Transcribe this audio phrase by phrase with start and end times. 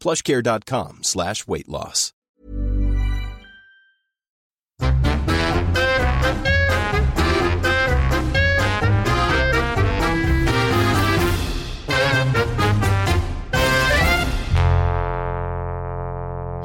[0.00, 2.12] plushcare.com slash weight loss.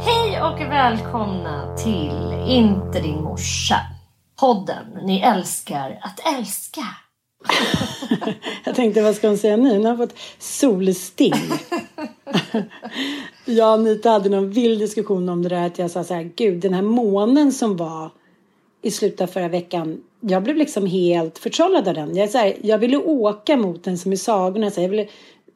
[0.06, 3.76] Hej och välkomna till Inte din morsa.
[4.40, 7.03] Podden ni älskar att älska.
[8.64, 9.76] Jag tänkte, vad ska hon säga nu?
[9.76, 11.34] Hon har fått solsting.
[13.46, 15.66] jag och Anita hade någon vild diskussion om det där.
[15.66, 18.10] Att jag sa så här, gud, den här månen som var
[18.82, 20.02] i slutet av förra veckan.
[20.20, 22.16] Jag blev liksom helt förtrollad av den.
[22.16, 24.72] Jag, så här, jag ville åka mot den som i sagorna.
[24.72, 25.08] Så här, jag ville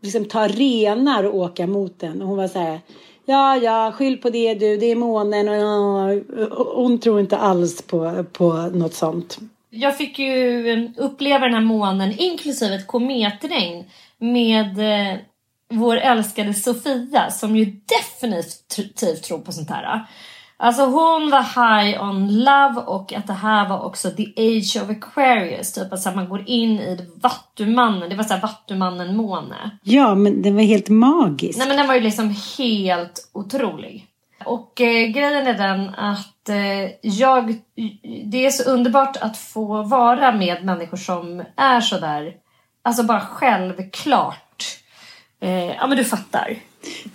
[0.02, 2.22] liksom ta renar och åka mot den.
[2.22, 2.80] Och hon var så här,
[3.26, 5.50] ja, ja, skyll på det du, det är månen.
[5.50, 9.40] Och, och hon tror inte alls på, på något sånt.
[9.70, 13.86] Jag fick ju uppleva den här månen inklusive ett kometregn
[14.18, 15.20] med eh,
[15.70, 20.08] vår älskade Sofia som ju definitivt tror på sånt här.
[20.60, 24.90] Alltså hon var high on love och att det här var också the age of
[24.90, 25.74] Aquarius.
[25.74, 28.10] Typ att man går in i Vattumannen.
[28.10, 29.78] Det var såhär Vattumannen-måne.
[29.84, 31.58] Ja, men den var helt magisk.
[31.58, 34.08] Nej men den var ju liksom helt otrolig.
[34.46, 37.56] Och eh, grejen är den att eh, jag,
[38.26, 42.34] det är så underbart att få vara med människor som är sådär,
[42.82, 44.66] alltså bara självklart.
[45.42, 46.58] Eh, ja men du fattar.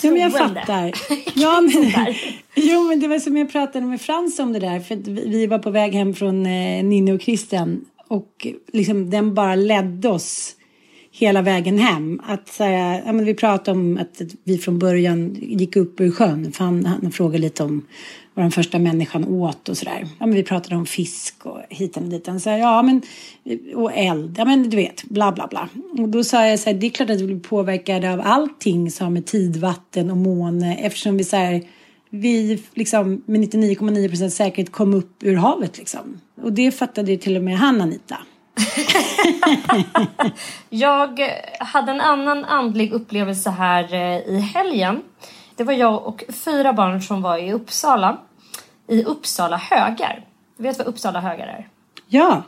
[0.00, 0.92] Ja, men jag fattar.
[1.34, 1.92] ja, men,
[2.54, 4.80] jo, men det var som jag pratade med Frans om det där.
[4.80, 4.96] För
[5.30, 7.84] vi var på väg hem från eh, Ninni och Christian.
[8.08, 10.56] Och liksom, den bara ledde oss
[11.12, 12.20] hela vägen hem.
[12.24, 16.52] Att säga, ja, men vi pratade om att vi från början gick upp ur sjön.
[16.52, 17.86] För han, han frågade lite om
[18.34, 20.06] vad den första människan åt och sådär.
[20.18, 22.40] Ja, men vi pratade om fisk och hit och ditan.
[22.40, 23.02] Så ja, men,
[23.74, 25.68] och eld, ja men du vet, bla bla bla.
[25.98, 28.90] Och då sa jag så här, det är klart att vi blir påverkade av allting
[28.90, 31.62] som har med tidvatten och måne eftersom vi så här,
[32.10, 36.20] vi liksom med 99,9 procent säkerhet kom upp ur havet liksom.
[36.42, 38.16] Och det fattade ju till och med han Anita.
[40.70, 41.20] jag
[41.60, 45.02] hade en annan andlig upplevelse här eh, i helgen.
[45.56, 48.18] Det var jag och fyra barn som var i Uppsala.
[48.88, 50.24] I Uppsala högar.
[50.56, 51.68] Du vet vad Uppsala högar är?
[52.08, 52.42] Ja.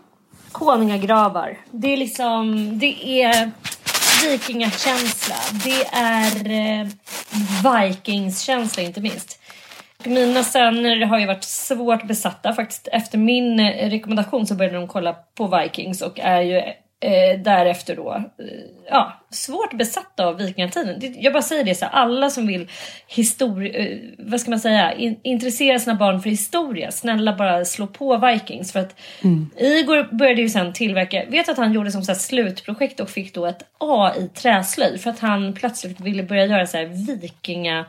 [0.53, 1.59] Konungagravar.
[1.71, 3.51] Det är liksom, det är
[4.25, 5.37] vikingakänsla.
[5.65, 6.87] Det är eh,
[7.63, 9.39] vikingskänsla inte minst.
[10.07, 12.53] Mina söner har ju varit svårt besatta.
[12.53, 16.63] Faktiskt efter min eh, rekommendation så började de kolla på Vikings och är ju
[17.05, 18.45] eh, därefter då eh,
[18.91, 21.15] ja, svårt besatta av vikingatiden.
[21.19, 22.71] Jag bara säger det så här, alla som vill
[23.07, 27.87] historia, eh, vad ska man säga, in, intressera sina barn för historia, snälla bara slå
[27.87, 28.73] på Vikings.
[28.73, 29.51] För att mm.
[29.57, 33.35] Igor började ju sen tillverka, vet att han gjorde som så här slutprojekt och fick
[33.35, 36.87] då ett A i träslöjd för att han plötsligt ville börja göra så här
[37.21, 37.85] vikinga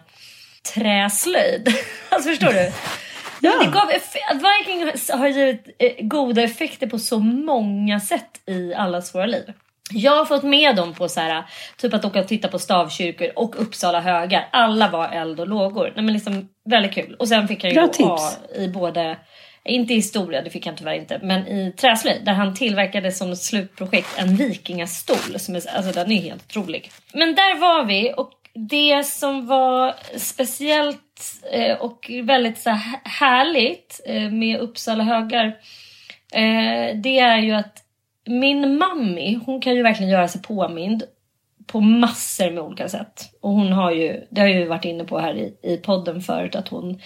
[0.73, 1.69] träslöjd.
[2.09, 2.71] alltså förstår du?
[3.41, 3.63] Ja.
[3.63, 3.87] Det gav
[4.33, 9.53] Viking har givit eh, goda effekter på så många sätt i allas våra liv.
[9.91, 11.43] Jag har fått med dem på så här,
[11.77, 14.49] typ att åka och titta på stavkyrkor och Uppsala högar.
[14.51, 15.93] Alla var eld och lågor.
[15.95, 17.15] Nej, men liksom, väldigt kul.
[17.19, 18.07] Och sen fick jag ju Bra tips.
[18.07, 19.17] A i både,
[19.63, 23.35] inte i historia, det fick han tyvärr inte, men i träslöjd där han tillverkade som
[23.35, 25.39] slutprojekt en vikingastol.
[25.39, 26.91] Som är, alltså den är helt otrolig.
[27.13, 31.21] Men där var vi och det som var speciellt
[31.51, 35.45] eh, och väldigt så här, härligt eh, med Uppsala högar
[36.33, 37.81] eh, det är ju att
[38.25, 41.03] min mammi, hon kan ju verkligen göra sig påmind
[41.67, 43.29] på massor med olika sätt.
[43.41, 46.21] Och hon har ju, det har jag ju varit inne på här i, i podden
[46.21, 47.01] förut, att hon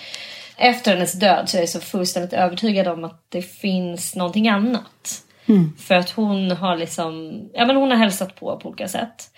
[0.57, 5.23] efter hennes död så är jag så fullständigt övertygad om att det finns någonting annat.
[5.45, 5.73] Mm.
[5.77, 9.29] För att hon har liksom, ja men hon har hälsat på på olika sätt.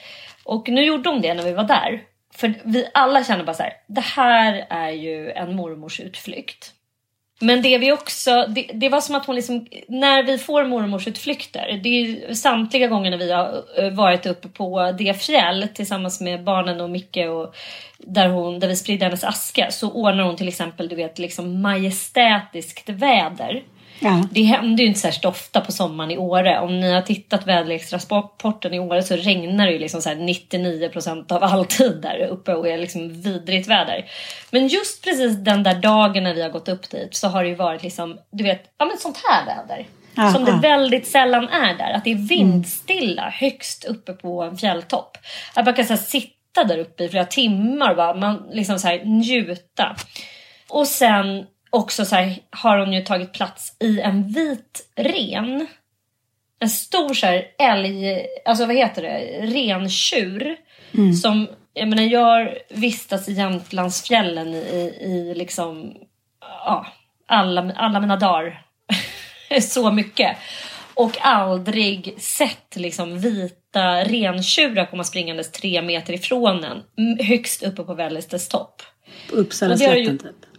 [0.52, 2.04] Och nu gjorde hon det när vi var där.
[2.36, 6.74] För vi alla kände bara så här, det här är ju en mormors utflykt.
[7.40, 11.80] Men det vi också, det, det, var som att hon liksom, när vi får mormorsutflykter,
[11.84, 16.44] det är samtliga gånger när vi har eh, varit uppe på det fjäll tillsammans med
[16.44, 17.56] barnen och Micke och
[17.98, 21.62] där, hon, där vi sprider hennes aska så ordnar hon till exempel du vet liksom
[21.62, 23.64] majestätiskt väder.
[24.04, 24.24] Ja.
[24.32, 26.60] Det händer ju inte särskilt ofta på sommaren i Åre.
[26.60, 30.90] Om ni har tittat väderleksrapporten i Åre så regnar det ju liksom så 99
[31.30, 34.06] av all tid där uppe och är liksom vidrigt väder.
[34.52, 37.50] Men just precis den där dagen när vi har gått upp dit så har det
[37.50, 39.88] ju varit liksom, du vet, ja men sånt här väder.
[40.18, 40.32] Aha.
[40.34, 41.94] Som det väldigt sällan är där.
[41.94, 43.34] Att det är vindstilla mm.
[43.34, 45.18] högst uppe på en fjälltopp.
[45.54, 48.88] Att man kan så sitta där uppe i flera timmar och bara man, liksom så
[48.88, 49.96] här, njuta.
[50.70, 55.68] Och sen också så här, har hon ju tagit plats i en vit ren.
[56.60, 60.58] En stor så här älg, alltså vad heter det, rentjur.
[60.94, 61.14] Mm.
[61.14, 65.94] Som, jag menar jag vistas i Jämtlandsfjällen i, i liksom,
[66.40, 66.88] ja,
[67.28, 68.66] alla, alla mina dagar.
[69.62, 70.38] så mycket.
[70.94, 76.84] Och aldrig sett liksom vita rentjurar komma springandes tre meter ifrån en.
[77.20, 78.82] Högst uppe på Vällistes topp.
[79.30, 80.51] På Uppsalaslätten typ?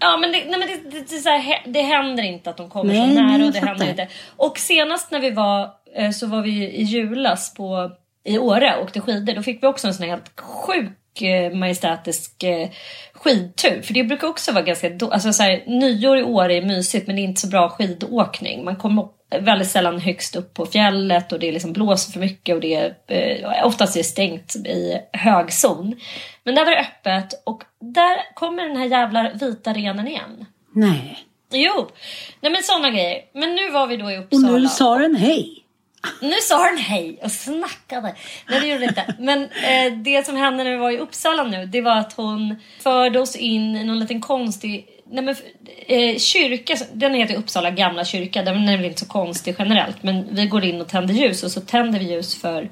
[0.00, 2.70] Ja men, det, nej, men det, det, det, så här, det händer inte att de
[2.70, 3.44] kommer nej, så nära.
[3.46, 4.08] Och, det händer inte.
[4.36, 7.90] och senast när vi var eh, så var vi i julas på,
[8.24, 9.34] i Åre och åkte skidor.
[9.34, 12.68] Då fick vi också en sån här helt sjuk eh, majestätisk eh,
[13.12, 13.82] skidtur.
[13.82, 14.92] För det brukar också vara ganska...
[15.10, 18.64] Alltså så här, nyår i Åre är mysigt men det är inte så bra skidåkning.
[18.64, 19.04] Man kommer
[19.38, 22.94] väldigt sällan högst upp på fjället och det liksom blåser för mycket och det är
[23.06, 25.96] eh, oftast är stängt i högzon.
[26.44, 30.46] Men där var det öppet och där kommer den här jävla vita renen igen.
[30.74, 31.18] Nej.
[31.52, 31.88] Jo,
[32.40, 33.18] nej men sådana grejer.
[33.34, 34.52] Men nu var vi då i Uppsala.
[34.52, 35.64] Och nu sa den hej.
[36.20, 38.14] Nu sa den hej och snackade.
[38.48, 39.14] Nej det gjorde det inte.
[39.18, 42.56] Men eh, det som hände när vi var i Uppsala nu det var att hon
[42.80, 45.36] förde oss in i någon liten konstig Nej, men,
[45.86, 48.42] eh, kyrka, den heter Uppsala gamla kyrka.
[48.42, 50.02] Den är väl inte så konstig generellt.
[50.02, 52.70] Men vi går in och tänder ljus och så tänder vi ljus för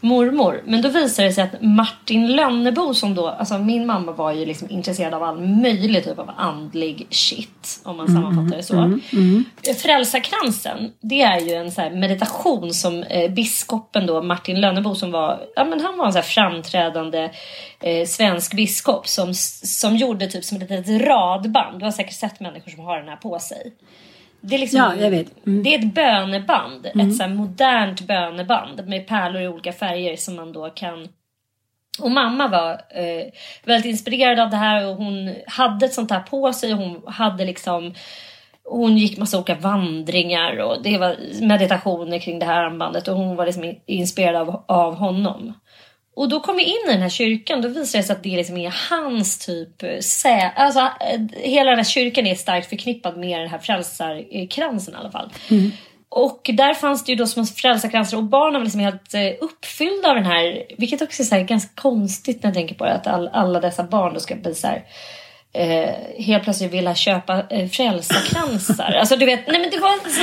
[0.00, 0.62] mormor.
[0.66, 4.46] Men då visar det sig att Martin Lönnebo som då, alltså min mamma var ju
[4.46, 7.80] liksom intresserad av all möjlig typ av andlig shit.
[7.84, 8.76] Om man mm, sammanfattar det så.
[8.76, 9.44] Mm, mm.
[9.82, 15.40] Frälsarkransen, det är ju en så meditation som eh, biskopen då, Martin Lönnebo som var,
[15.56, 17.30] ja men han var en så framträdande
[17.80, 21.79] eh, svensk biskop som, som gjorde typ som ett litet radband.
[21.80, 23.72] Du har säkert sett människor som har den här på sig.
[24.40, 25.46] Det är, liksom, ja, jag vet.
[25.46, 25.62] Mm.
[25.62, 27.08] det är ett böneband, mm.
[27.08, 31.08] ett så modernt böneband med pärlor i olika färger som man då kan
[32.00, 33.26] och mamma var eh,
[33.64, 36.72] väldigt inspirerad av det här och hon hade ett sånt här på sig.
[36.72, 37.94] Hon hade liksom
[38.64, 43.36] hon gick massa olika vandringar och det var meditationer kring det här armbandet och hon
[43.36, 45.52] var liksom inspirerad av, av honom.
[46.14, 48.36] Och då kom vi in i den här kyrkan, då visade det sig att det
[48.36, 50.52] liksom är hans typ sä...
[50.56, 50.88] Alltså
[51.32, 55.32] hela den här kyrkan är starkt förknippad med den här frälsarkransen i alla fall.
[55.50, 55.70] Mm.
[56.08, 60.08] Och där fanns det ju då som frälsarkransar och barnen var liksom helt eh, uppfyllda
[60.08, 63.28] av den här, vilket också är ganska konstigt när jag tänker på det, att all,
[63.28, 64.84] alla dessa barn då ska bli så här,
[65.52, 68.92] eh, helt plötsligt vilja köpa eh, frälsarkransar.
[69.00, 70.20] alltså du vet, nej men det var så,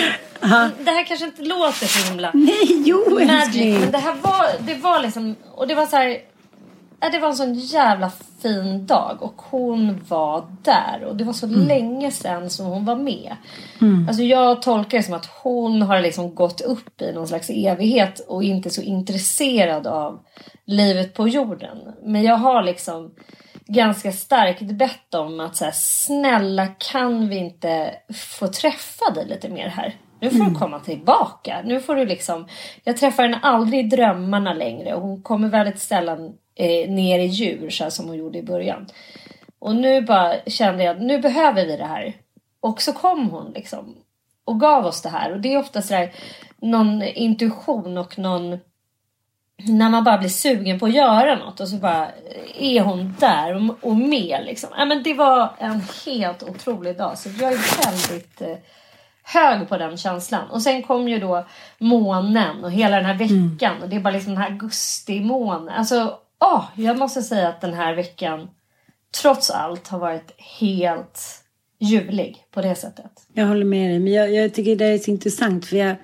[0.83, 3.79] det här kanske inte låter så himla Nej, jo älskling.
[3.79, 6.19] Men det här var, det var liksom, och det var så här,
[7.11, 11.45] det var en sån jävla fin dag och hon var där och det var så
[11.45, 11.67] mm.
[11.67, 13.35] länge sedan som hon var med.
[13.81, 14.07] Mm.
[14.07, 18.19] Alltså jag tolkar det som att hon har liksom gått upp i någon slags evighet
[18.19, 20.19] och inte så intresserad av
[20.65, 21.77] livet på jorden.
[22.03, 23.11] Men jag har liksom
[23.67, 29.49] ganska starkt bett om att så här, snälla kan vi inte få träffa dig lite
[29.49, 29.95] mer här?
[30.19, 30.53] Nu får mm.
[30.53, 31.61] du komma tillbaka.
[31.65, 32.47] Nu får du liksom...
[32.83, 37.25] Jag träffar henne aldrig i drömmarna längre och hon kommer väldigt sällan eh, ner i
[37.25, 38.87] djur så som hon gjorde i början.
[39.59, 42.15] Och nu bara kände jag att nu behöver vi det här.
[42.59, 43.95] Och så kom hon liksom
[44.45, 45.31] och gav oss det här.
[45.31, 46.11] Och det är ofta sådär
[46.61, 48.59] någon intuition och någon
[49.63, 52.07] när man bara blir sugen på att göra något och så bara
[52.59, 54.69] är hon där och, och med liksom.
[54.77, 58.57] Ja, men det var en helt otrolig dag så jag är väldigt eh,
[59.23, 60.49] hög på den känslan.
[60.49, 61.45] Och sen kom ju då
[61.77, 63.83] månen och hela den här veckan mm.
[63.83, 65.69] och det är bara liksom den här augustimånen.
[65.69, 68.49] Alltså, åh, jag måste säga att den här veckan
[69.21, 71.43] trots allt har varit helt
[71.79, 73.11] ljuvlig på det sättet.
[73.33, 75.95] Jag håller med dig, men jag, jag tycker det är så intressant för jag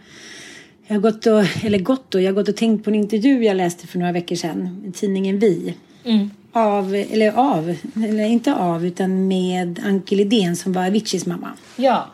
[0.88, 3.44] jag har gått och, eller gått och, jag har gått och tänkt på en intervju
[3.44, 5.74] jag läste för några veckor sedan i tidningen Vi.
[6.04, 6.30] Mm.
[6.52, 11.52] Av, eller av, eller inte av, utan med Anke Lidén som var Aviciis mamma.
[11.76, 12.08] Ja.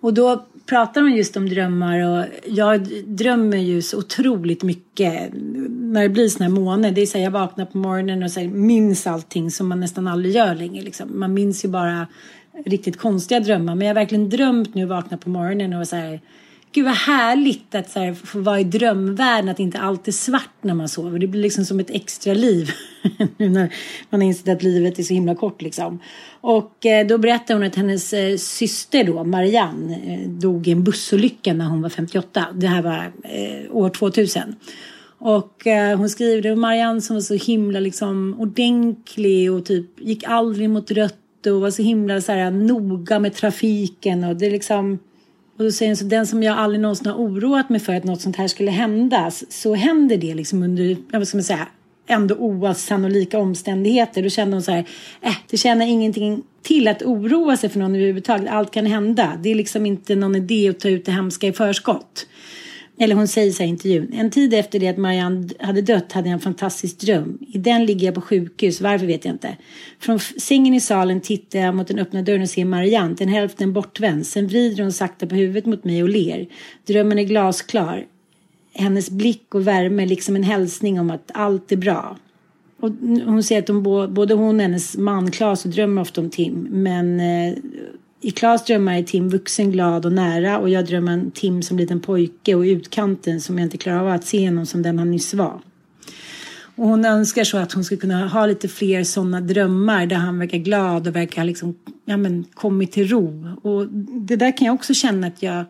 [0.00, 5.30] Och då pratar hon just om drömmar och jag drömmer ju så otroligt mycket
[5.68, 6.90] när det blir sån här måne.
[6.90, 9.80] Det är så här, jag vaknar på morgonen och så här, minns allting som man
[9.80, 10.82] nästan aldrig gör längre.
[10.82, 11.20] Liksom.
[11.20, 12.06] Man minns ju bara
[12.64, 13.74] riktigt konstiga drömmar.
[13.74, 16.20] Men jag har verkligen drömt nu, vakna på morgonen och så här,
[16.72, 20.54] Gud vad härligt att så här, få vara i drömvärlden, att inte allt är svart
[20.60, 21.18] när man sover.
[21.18, 22.70] Det blir liksom som ett extra liv
[23.36, 23.74] nu när
[24.10, 25.98] man har insett att livet är så himla kort liksom.
[26.40, 30.84] Och eh, då berättade hon att hennes eh, syster då, Marianne, eh, dog i en
[30.84, 32.46] bussolycka när hon var 58.
[32.54, 34.54] Det här var eh, år 2000.
[35.18, 40.24] Och eh, hon skriver det, Marianne som var så himla liksom ordentlig och typ gick
[40.24, 44.98] aldrig mot rött och var så himla så här, noga med trafiken och det liksom
[45.60, 48.04] och då säger hon så den som jag aldrig någonsin har oroat mig för att
[48.04, 51.68] något sånt här skulle hända så händer det liksom under, vad ska man säga,
[52.06, 54.22] ändå osannolika omständigheter.
[54.22, 54.84] Då kände hon så här,
[55.20, 58.50] eh, det känner ingenting till att oroa sig för någon överhuvudtaget.
[58.50, 59.32] Allt kan hända.
[59.42, 62.26] Det är liksom inte någon idé att ta ut det hemska i förskott.
[63.02, 64.12] Eller hon säger så här i intervjun.
[64.12, 67.38] En tid efter det att Marianne hade dött hade jag en fantastisk dröm.
[67.48, 69.56] I den ligger jag på sjukhus, varför vet jag inte.
[69.98, 73.72] Från sängen i salen tittar jag mot den öppna dörren och ser Marianne, den hälften
[73.72, 74.26] bortvänd.
[74.26, 76.46] Sen vrider hon sakta på huvudet mot mig och ler.
[76.86, 78.06] Drömmen är glasklar.
[78.74, 82.16] Hennes blick och värme liksom en hälsning om att allt är bra.
[82.80, 82.90] Och
[83.24, 83.82] hon säger att de,
[84.14, 86.66] både hon och hennes man Claes drömmer ofta om Tim.
[86.70, 87.54] Men eh,
[88.20, 91.78] i Klas drömmar är Tim vuxen, glad och nära och jag drömmer om Tim som
[91.78, 95.10] liten pojke och utkanten som jag inte klarar av att se honom som den han
[95.10, 95.60] nyss var.
[96.76, 100.38] Och hon önskar så att hon ska kunna ha lite fler sådana drömmar där han
[100.38, 101.74] verkar glad och verkar liksom,
[102.04, 103.48] ja men, kommit till ro.
[103.62, 103.86] Och
[104.26, 105.64] det där kan jag också känna att jag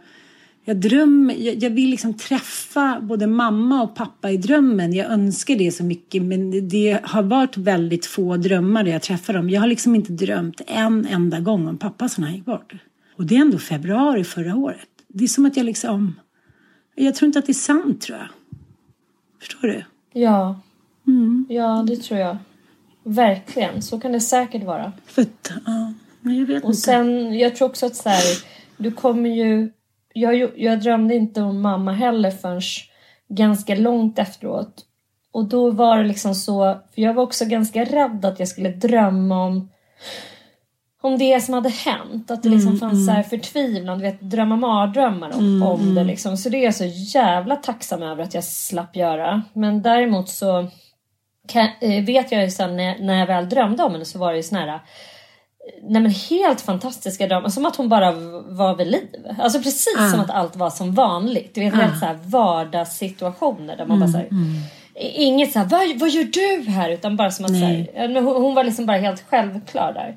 [0.64, 4.92] jag drömmer, jag, jag, vill liksom träffa både mamma och pappa i drömmen.
[4.92, 9.32] Jag önskar det så mycket men det, har varit väldigt få drömmar där jag träffar
[9.32, 9.50] dem.
[9.50, 12.74] Jag har liksom inte drömt en enda gång om pappa som han gick bort.
[13.16, 14.88] Och det är ändå februari förra året.
[15.08, 16.20] Det är som att jag liksom,
[16.94, 18.28] jag tror inte att det är sant tror jag.
[19.40, 19.84] Förstår du?
[20.12, 20.60] Ja.
[21.06, 21.46] Mm.
[21.48, 22.36] Ja, det tror jag.
[23.04, 24.92] Verkligen, så kan det säkert vara.
[25.06, 25.26] För,
[25.66, 26.80] ja, men jag vet och inte.
[26.80, 28.24] sen, jag tror också att så här,
[28.76, 29.72] du kommer ju
[30.14, 32.60] jag, jag drömde inte om mamma heller förrän
[33.28, 34.84] ganska långt efteråt.
[35.32, 38.70] Och då var det liksom så, för jag var också ganska rädd att jag skulle
[38.70, 39.70] drömma om
[41.02, 42.30] om det som hade hänt.
[42.30, 43.06] Att det liksom mm, fanns mm.
[43.06, 46.06] så här förtvivlan, du vet drömma mardrömmar om, mm, om det mm.
[46.06, 46.36] liksom.
[46.36, 49.42] Så det är jag så jävla tacksam över att jag slapp göra.
[49.52, 50.66] Men däremot så
[51.48, 54.30] kan, eh, vet jag ju sen när, när jag väl drömde om henne så var
[54.30, 54.80] det ju sån här
[55.82, 57.48] nej men helt fantastiska drömmar.
[57.48, 58.12] Som att hon bara
[58.46, 59.08] var vid liv.
[59.38, 60.10] Alltså precis ah.
[60.10, 61.54] som att allt var som vanligt.
[61.54, 64.28] Du vet, helt så här vardagssituationer där man mm, bara såhär.
[64.30, 64.54] Mm.
[65.14, 66.90] Inget såhär, vad, vad gör du här?
[66.90, 67.90] Utan bara som att nej.
[67.94, 70.16] så här, hon, hon var liksom bara helt självklar där.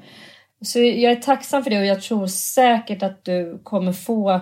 [0.65, 4.41] Så jag är tacksam för det och jag tror säkert att du kommer få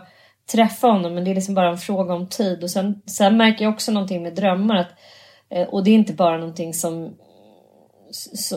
[0.51, 2.63] träffa honom men det är liksom bara en fråga om tid.
[2.63, 4.91] Och sen, sen märker jag också någonting med drömmar att,
[5.49, 7.13] eh, och det är inte bara någonting som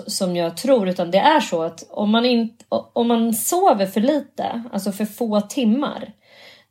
[0.06, 4.00] som jag tror utan det är så att om man, inte, om man sover för
[4.00, 6.12] lite, alltså för få timmar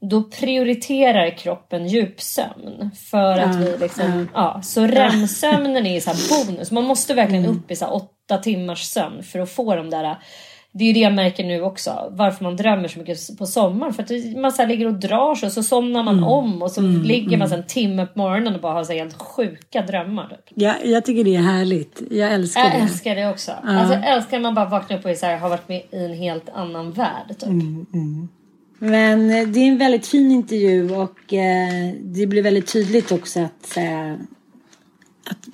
[0.09, 6.71] då prioriterar kroppen djupsömn för att vi liksom, ja, så REM-sömnen är så här bonus.
[6.71, 7.57] Man måste verkligen mm.
[7.57, 10.17] upp i så åtta timmars sömn för att få de där
[10.75, 12.11] det är ju det jag märker nu också.
[12.11, 13.93] Varför man drömmer så mycket på sommaren.
[13.93, 16.29] För att man så ligger och drar sig och så somnar man mm.
[16.29, 17.59] om och så mm, ligger man mm.
[17.59, 20.27] en timme på morgonen och bara har så helt sjuka drömmar.
[20.29, 20.57] Typ.
[20.57, 22.01] Ja, jag tycker det är härligt.
[22.11, 22.77] Jag älskar jag det.
[22.77, 23.51] Jag älskar det också.
[23.63, 23.69] Ja.
[23.69, 26.05] Alltså, jag älskar när man bara vaknar upp och så här, har varit med i
[26.05, 27.27] en helt annan värld.
[27.27, 27.43] Typ.
[27.43, 28.29] Mm, mm.
[28.79, 33.39] Men eh, det är en väldigt fin intervju och eh, det blir väldigt tydligt också
[33.39, 34.13] att, eh,
[35.29, 35.47] att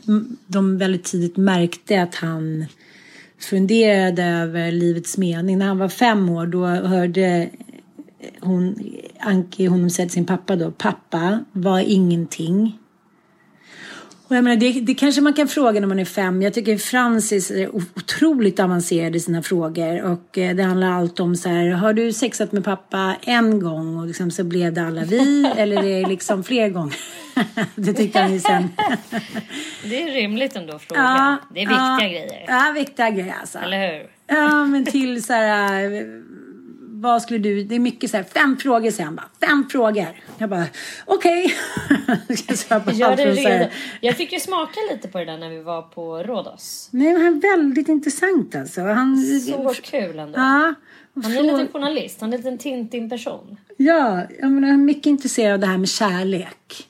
[0.47, 2.65] de väldigt tidigt märkte att han
[3.39, 5.57] funderade över livets mening.
[5.57, 7.49] När han var fem år då hörde
[8.39, 8.75] hon,
[9.19, 12.79] Anki honom säga till sin pappa då, pappa var ingenting.
[14.29, 16.41] Och jag menar, det, det kanske man kan fråga när man är fem.
[16.41, 20.01] Jag tycker Francis är otroligt avancerad i sina frågor.
[20.01, 23.97] Och eh, det handlar allt om så här, har du sexat med pappa en gång
[23.97, 25.51] och liksom så blev det alla vi?
[25.57, 26.95] eller är det liksom fler gånger?
[27.75, 28.69] det tyckte han ju sen.
[29.83, 31.01] det är rimligt ändå att fråga.
[31.01, 32.45] Ja, det är viktiga ja, grejer.
[32.47, 33.57] Ja, viktiga grejer alltså.
[33.59, 34.09] Eller hur?
[34.27, 36.05] Ja, men till så här
[37.01, 40.07] vad skulle du, det är mycket så här, fem frågor sen bara, fem frågor.
[40.37, 40.65] Jag bara,
[41.05, 41.53] okej.
[42.29, 42.93] Okay.
[42.93, 43.69] Gör det redo.
[44.01, 46.89] Jag fick ju smaka lite på det där när vi var på Rhodos.
[46.91, 48.81] Nej, men han är väldigt intressant alltså.
[48.81, 50.39] Han, så kul ändå.
[50.39, 50.73] Ja.
[51.23, 53.57] Han är en liten journalist, han är en liten Tintin-person.
[53.77, 56.88] Ja, jag menar, han är mycket intresserad av det här med kärlek.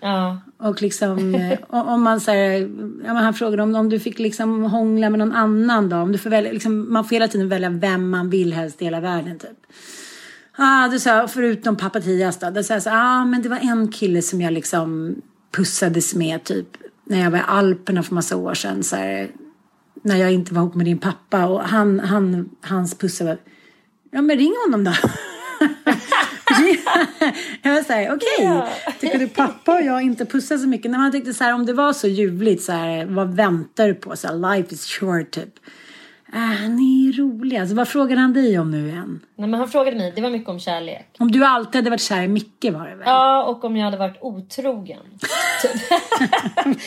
[0.00, 0.40] Ja.
[0.58, 2.70] Och liksom, eh, om man säger,
[3.04, 5.96] ja, han frågade om, om du fick liksom hångla med någon annan då?
[5.96, 8.84] Om du får välja, liksom, man får hela tiden välja vem man vill helst i
[8.84, 9.66] hela världen typ.
[10.56, 12.50] Ah, du sa, förutom pappa Tias då.
[12.50, 15.16] Då sa jag så ah, men det var en kille som jag liksom
[15.56, 16.68] pussades med typ
[17.04, 18.82] när jag var i Alperna för massa år sedan.
[18.82, 19.30] Så här,
[20.02, 23.38] när jag inte var ihop med din pappa och han, han, hans pussar var,
[24.10, 24.92] ja men ring honom då.
[27.62, 28.44] jag var såhär, okej, okay.
[28.44, 28.68] ja.
[29.00, 30.90] tycker du pappa och jag inte pussar så mycket?
[30.90, 33.94] När man tyckte så här, om det var så ljuvligt, så här, vad väntar du
[33.94, 34.16] på?
[34.16, 35.58] Så här, life is short, typ.
[36.36, 37.60] Äh, ni är roliga.
[37.60, 39.20] Alltså, vad frågade han dig om nu igen?
[39.36, 41.16] Nej, men han frågade mig, det var mycket om kärlek.
[41.18, 43.04] Om du alltid hade varit kär i Micke var det väl?
[43.06, 45.00] Ja, och om jag hade varit otrogen.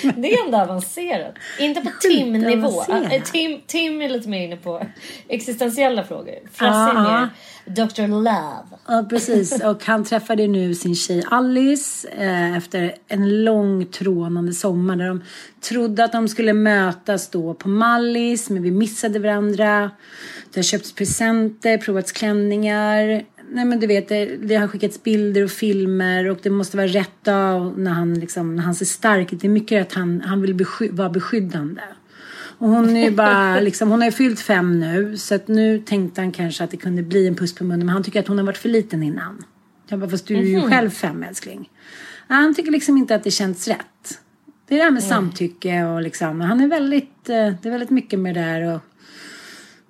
[0.15, 1.34] det är ändå avancerat.
[1.60, 2.84] Inte på Tim-nivå.
[3.32, 4.82] Tim, Tim är lite mer inne på
[5.27, 6.36] existentiella frågor.
[6.51, 7.29] Frasse är mer
[7.70, 8.08] Dr.
[8.08, 8.77] Love.
[8.88, 9.63] Ja, precis.
[9.63, 15.24] Och han träffade nu sin tjej Alice eh, efter en lång trånande sommar där de
[15.62, 19.38] trodde att de skulle mötas då på Mallis, men vi missade varandra.
[19.48, 23.24] Det har köpts presenter, provats klänningar.
[23.51, 26.88] Nej men du vet, det, det har skickats bilder och filmer och det måste vara
[26.88, 29.41] rätt dag när han, liksom, när han ser stark ut.
[29.41, 31.81] Det är mycket att han, han vill besky vara beskyddande.
[32.58, 36.22] Och hon är bara, liksom, hon har ju fyllt fem nu så att nu tänkte
[36.22, 38.38] han kanske att det kunde bli en puss på munnen men han tycker att hon
[38.38, 39.43] har varit för liten innan.
[39.88, 41.69] Jag bara, fast du är ju mm själv fem älskling.
[42.28, 44.19] Han tycker liksom inte att det känns rätt.
[44.67, 45.10] Det är det här med mm.
[45.10, 48.82] samtycke och liksom, han är väldigt, eh, det är väldigt mycket med det där och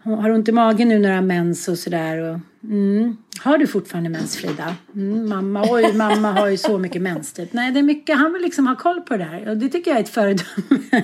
[0.03, 2.41] har ont i magen nu när du har mens och sådär.
[2.63, 3.17] Mm.
[3.39, 4.75] Har du fortfarande mens Frida?
[4.95, 7.53] Mm, mamma, oj mamma har ju så mycket mens typ.
[7.53, 9.91] Nej det är mycket, han vill liksom ha koll på det där och det tycker
[9.91, 11.03] jag är ett föredöme.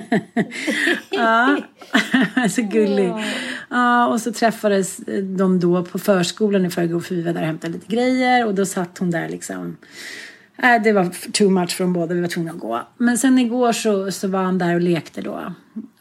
[1.10, 1.58] ja,
[2.50, 3.12] så gullig.
[3.70, 4.96] Ja, och så träffades
[5.36, 8.54] de då på förskolan i förrgår för vi var där och hämtade lite grejer och
[8.54, 9.76] då satt hon där liksom
[10.62, 12.82] äh, det var too much från båda, vi var tvungna att gå.
[12.98, 15.54] Men sen igår så, så var han där och lekte då.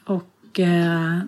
[0.05, 1.19] Och eh,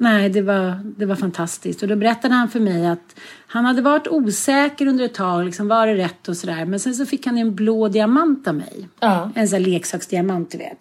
[0.00, 1.82] Nej, det var, det var fantastiskt.
[1.82, 5.68] Och då berättade han för mig att han hade varit osäker under ett tag, liksom
[5.68, 6.64] var det rätt och sådär.
[6.64, 8.88] Men sen så fick han en blå diamant av mig.
[9.00, 9.30] Ja.
[9.34, 10.78] En sån här leksaksdiamant, du vet.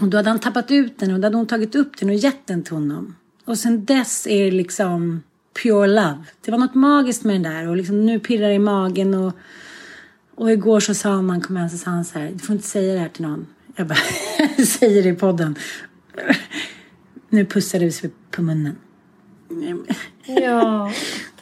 [0.00, 2.14] Och då hade han tappat ut den och då hade hon tagit upp den och
[2.14, 3.14] gett den till honom.
[3.44, 5.22] Och sen dess är det liksom
[5.62, 6.24] pure love.
[6.44, 9.32] Det var något magiskt med den där och liksom nu pirrar det i magen och,
[10.34, 12.68] och igår så sa man, kom hem så sa han så här, du får inte
[12.68, 13.46] säga det här till någon.
[13.76, 13.98] Jag bara,
[14.66, 15.56] säger det i podden.
[17.28, 18.76] Nu pussades vi på munnen.
[20.28, 20.92] Ja,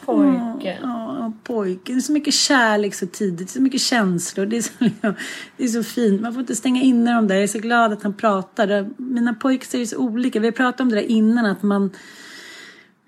[0.05, 0.79] pojken.
[0.83, 1.95] Ja, pojken.
[1.95, 4.47] Det är så mycket kärlek så tidigt, så mycket känslor.
[4.47, 4.71] Det är så,
[5.57, 6.21] det är så fint.
[6.21, 7.35] Man får inte stänga inne dem där.
[7.35, 8.91] Jag är så glad att han pratar.
[8.97, 10.41] Mina pojkar är så olika.
[10.41, 11.91] Vi pratade om det där innan, att man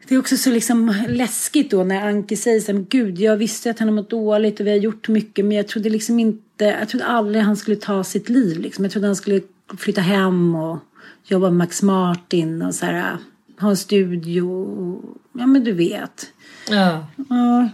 [0.08, 3.70] det är också så liksom läskigt då när Anke säger så här, gud jag visste
[3.70, 6.64] att han har mått dåligt och vi har gjort mycket men jag trodde liksom inte,
[6.64, 8.84] jag trodde aldrig han skulle ta sitt liv liksom.
[8.84, 9.40] Jag trodde han skulle
[9.78, 10.78] flytta hem och
[11.26, 13.16] jobba med Max Martin och så här,
[13.60, 14.42] ha en studio.
[14.42, 16.26] Och, ja, men du vet.
[16.70, 17.06] Ja.
[17.28, 17.68] ja.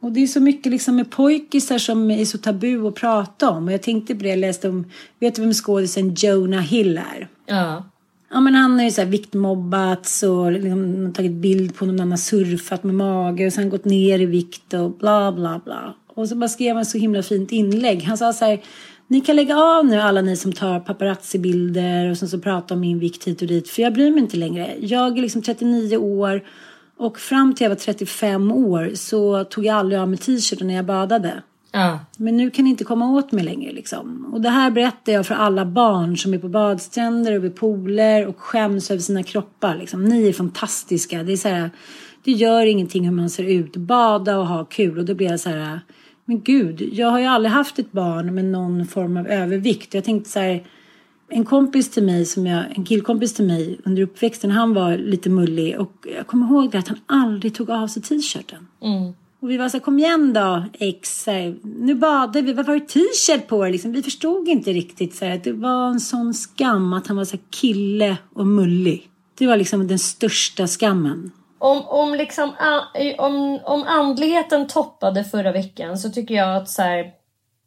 [0.00, 3.66] Och det är så mycket liksom med pojkisar som är så tabu att prata om.
[3.66, 4.84] Och jag tänkte på det, jag läste om,
[5.18, 7.28] vet du vem skådisen Jonah Hill är?
[7.46, 7.84] Ja.
[8.32, 12.18] Ja men han har ju så här viktmobbats och liksom tagit bild på någon annan
[12.18, 15.94] surfat med mage och sen gått ner i vikt och bla bla bla.
[16.06, 18.02] Och så bara skrev han så himla fint inlägg.
[18.02, 18.60] Han sa så här,
[19.10, 22.80] ni kan lägga av nu alla ni som tar paparazzi-bilder och sen så pratar om
[22.80, 23.68] min vikt hit och dit.
[23.68, 24.74] För jag bryr mig inte längre.
[24.80, 26.42] Jag är liksom 39 år
[26.96, 30.74] och fram till jag var 35 år så tog jag aldrig av mig t-shirten när
[30.74, 31.42] jag badade.
[31.72, 31.98] Ja.
[32.16, 34.30] Men nu kan ni inte komma åt mig längre liksom.
[34.32, 38.26] Och det här berättar jag för alla barn som är på badstränder och vid pooler
[38.26, 39.76] och skäms över sina kroppar.
[39.76, 40.04] Liksom.
[40.04, 41.22] Ni är fantastiska.
[41.22, 41.70] Det är så här,
[42.24, 43.76] det gör ingenting hur man ser ut.
[43.76, 44.98] Bada och ha kul.
[44.98, 45.80] Och då blir jag så här
[46.30, 49.94] men gud, jag har ju aldrig haft ett barn med någon form av övervikt.
[49.94, 50.64] Jag tänkte så här,
[51.28, 55.30] en kompis till mig, som jag, en killkompis till mig under uppväxten, han var lite
[55.30, 58.66] mullig och jag kommer ihåg det att han aldrig tog av sig t-shirten.
[58.82, 59.12] Mm.
[59.40, 61.26] Och vi var så här, kom igen då X,
[61.62, 63.72] nu badade vi, varför har du t-shirt på dig?
[63.72, 67.16] Liksom, vi förstod inte riktigt så här, att det var en sån skam att han
[67.16, 69.08] var så här, kille och mullig.
[69.38, 71.30] Det var liksom den största skammen.
[71.62, 72.52] Om, om, liksom,
[73.18, 77.10] om, om andligheten toppade förra veckan så tycker jag att så här,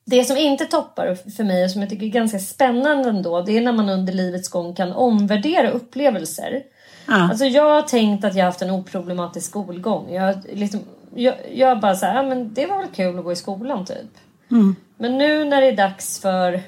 [0.06, 3.58] det som inte toppar för mig och som jag tycker är ganska spännande ändå, det
[3.58, 6.64] är när man under livets gång kan omvärdera upplevelser.
[7.08, 7.30] Ja.
[7.30, 10.14] Alltså jag har tänkt att jag haft en oproblematisk skolgång.
[10.14, 10.80] Jag, liksom,
[11.16, 13.86] jag, jag bara så här, ja, men det var väl kul att gå i skolan
[13.86, 14.18] typ.
[14.52, 14.76] Mm.
[14.98, 16.62] Men nu när det är dags för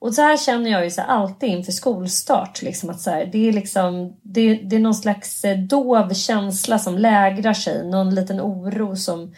[0.00, 2.62] och så här känner jag ju så alltid inför skolstart.
[2.62, 6.78] Liksom att så här, det, är liksom, det, det är någon slags eh, dov känsla
[6.78, 7.86] som lägrar sig.
[7.86, 9.34] Någon liten oro som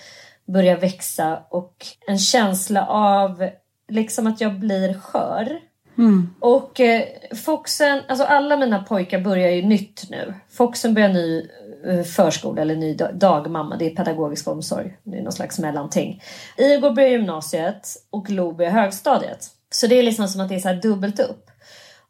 [0.46, 3.50] börjar växa och en känsla av
[3.88, 5.60] liksom att jag blir skör.
[5.98, 6.34] Mm.
[6.40, 7.02] Och eh,
[7.44, 10.34] Foxen, alltså alla mina pojkar börjar ju nytt nu.
[10.50, 11.48] Foxen börjar ny
[11.86, 13.76] eh, förskola eller ny dagmamma.
[13.76, 14.98] Det är pedagogisk omsorg.
[15.02, 16.22] Det är någon slags mellanting.
[16.56, 19.59] Igor börjar gymnasiet och Lo börjar högstadiet.
[19.70, 21.50] Så det är liksom som att det är så dubbelt upp.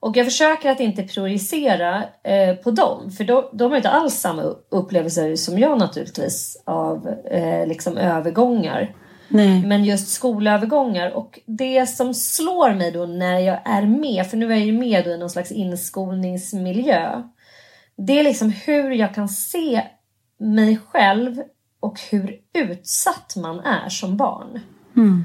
[0.01, 4.15] Och jag försöker att inte prioritera eh, på dem, för de, de har inte alls
[4.15, 8.95] samma upplevelser som jag naturligtvis av eh, liksom övergångar.
[9.29, 9.67] Nej.
[9.67, 14.47] Men just skolövergångar och det som slår mig då när jag är med, för nu
[14.47, 17.23] är jag ju med i någon slags inskolningsmiljö.
[17.97, 19.83] Det är liksom hur jag kan se
[20.39, 21.43] mig själv
[21.81, 24.61] och hur utsatt man är som barn.
[24.97, 25.25] Mm.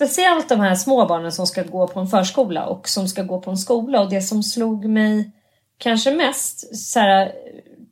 [0.00, 3.40] Speciellt de här små barnen som ska gå på en förskola och som ska gå
[3.40, 4.00] på en skola.
[4.00, 5.30] Och det som slog mig
[5.78, 7.32] kanske mest, så här,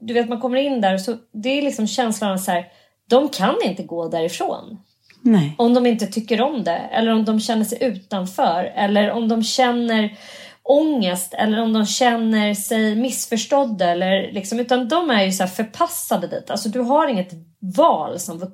[0.01, 2.66] du vet man kommer in där så det är liksom känslan av så här,
[3.09, 4.79] de kan inte gå därifrån.
[5.23, 5.55] Nej.
[5.59, 9.42] Om de inte tycker om det eller om de känner sig utanför eller om de
[9.42, 10.16] känner
[10.62, 16.27] ångest eller om de känner sig missförstådda eller liksom, utan de är ju så förpassade
[16.27, 16.51] dit.
[16.51, 17.33] Alltså du har inget
[17.77, 18.53] val som,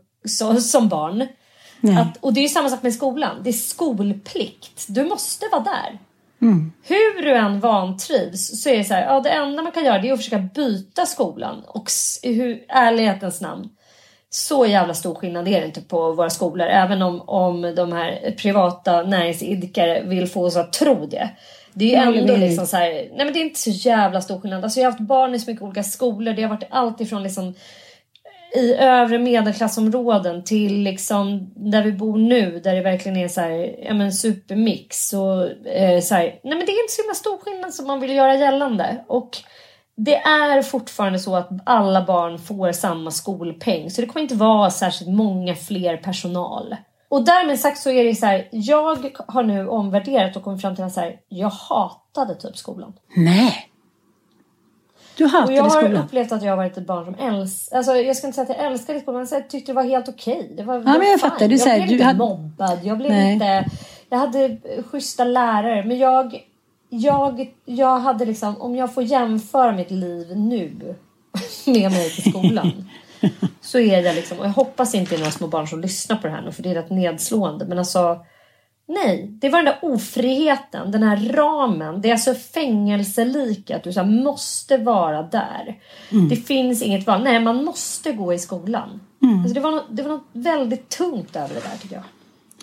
[0.61, 1.27] som barn.
[1.93, 3.37] Att, och det är ju samma sak med skolan.
[3.43, 4.87] Det är skolplikt.
[4.89, 5.99] Du måste vara där.
[6.43, 6.73] Mm.
[6.83, 9.99] Hur du än vantrivs så är det så här, ja det enda man kan göra
[9.99, 11.63] det är att försöka byta skolan.
[11.67, 11.91] Och
[12.23, 13.69] i ärlighetens namn,
[14.31, 16.67] så jävla stor skillnad är det inte på våra skolor.
[16.67, 21.31] Även om, om de här privata näringsidkare vill få oss att tro det.
[21.73, 24.41] Det är ju ändå liksom så här, nej men det är inte så jävla stor
[24.41, 24.65] skillnad.
[24.65, 26.33] Alltså jag har haft barn i så mycket olika skolor.
[26.33, 27.55] Det har varit allt ifrån liksom
[28.55, 33.77] i övre medelklassområden till liksom där vi bor nu där det verkligen är så här,
[33.87, 37.39] ja men supermix och eh, så här, nej men det är inte så himla stor
[37.39, 39.31] skillnad som man vill göra gällande och
[39.97, 44.71] det är fortfarande så att alla barn får samma skolpeng så det kommer inte vara
[44.71, 46.77] särskilt många fler personal.
[47.09, 50.75] Och därmed sagt så är det så här, jag har nu omvärderat och kommit fram
[50.75, 52.93] till att så här, jag hatade typ skolan.
[53.17, 53.64] Nej!
[55.17, 55.85] Du hatade skolan?
[55.85, 57.77] Och jag har upplevt att jag har varit ett barn som älskar...
[57.77, 60.09] Alltså, jag ska inte säga att jag älskade skolan, men jag tyckte det var helt
[60.09, 60.39] okej.
[60.39, 60.57] Okay.
[60.57, 61.49] Det var, ja, men jag fattar.
[61.49, 62.19] Du, jag blev du inte hade...
[62.19, 62.79] mobbad.
[62.83, 63.33] Jag blev Nej.
[63.33, 63.65] inte...
[64.09, 64.59] Jag hade
[64.91, 65.85] schyssta lärare.
[65.85, 66.45] Men jag,
[66.89, 68.61] jag, jag hade liksom...
[68.61, 70.95] Om jag får jämföra mitt liv nu
[71.67, 72.89] med mig till skolan.
[73.61, 74.39] så är det liksom...
[74.39, 76.53] Och jag hoppas inte det är några små barn som lyssnar på det här nu,
[76.53, 77.65] för det är rätt nedslående.
[77.65, 78.19] Men alltså
[78.87, 82.01] Nej, det var den där ofriheten, den här ramen.
[82.01, 85.79] Det är alltså fängelselika, att du så måste vara där.
[86.13, 86.29] Mm.
[86.29, 87.23] Det finns inget val.
[87.23, 89.01] Nej, man måste gå i skolan.
[89.23, 89.39] Mm.
[89.39, 92.05] Alltså det, var något, det var något väldigt tungt över det där tycker jag.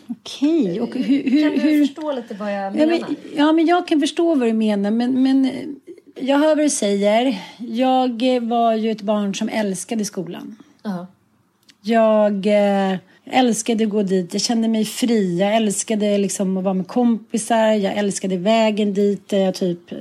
[0.08, 0.82] Okej.
[0.82, 1.86] Och hur, hur, kan du hur...
[1.86, 2.94] förstå lite vad jag menar?
[2.94, 4.92] Ja men, ja, men jag kan förstå vad du menar.
[4.92, 5.52] Men, men
[6.16, 7.42] jag hör vad du säger.
[7.58, 10.56] Jag var ju ett barn som älskade skolan.
[10.86, 11.06] Uh -huh.
[11.82, 12.48] Jag...
[13.34, 16.88] Jag älskade att gå dit, jag kände mig fri, jag älskade liksom att vara med
[16.88, 19.98] kompisar, jag älskade vägen dit där jag typ eh,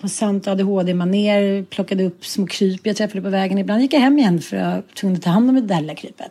[0.00, 3.58] på sant ADHD-manér plockade upp små kryp jag träffade på vägen.
[3.58, 5.80] Ibland gick jag hem igen för jag var tvungen att ta hand om det där
[5.80, 6.30] lilla krypet.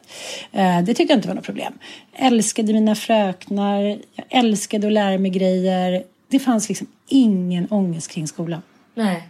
[0.52, 1.73] Eh, det tyckte jag inte var något problem.
[2.17, 3.82] Jag älskade mina fröknar,
[4.15, 6.04] jag älskade att lära mig grejer.
[6.28, 8.62] Det fanns liksom ingen ångest kring skolan.
[8.95, 9.28] Nej.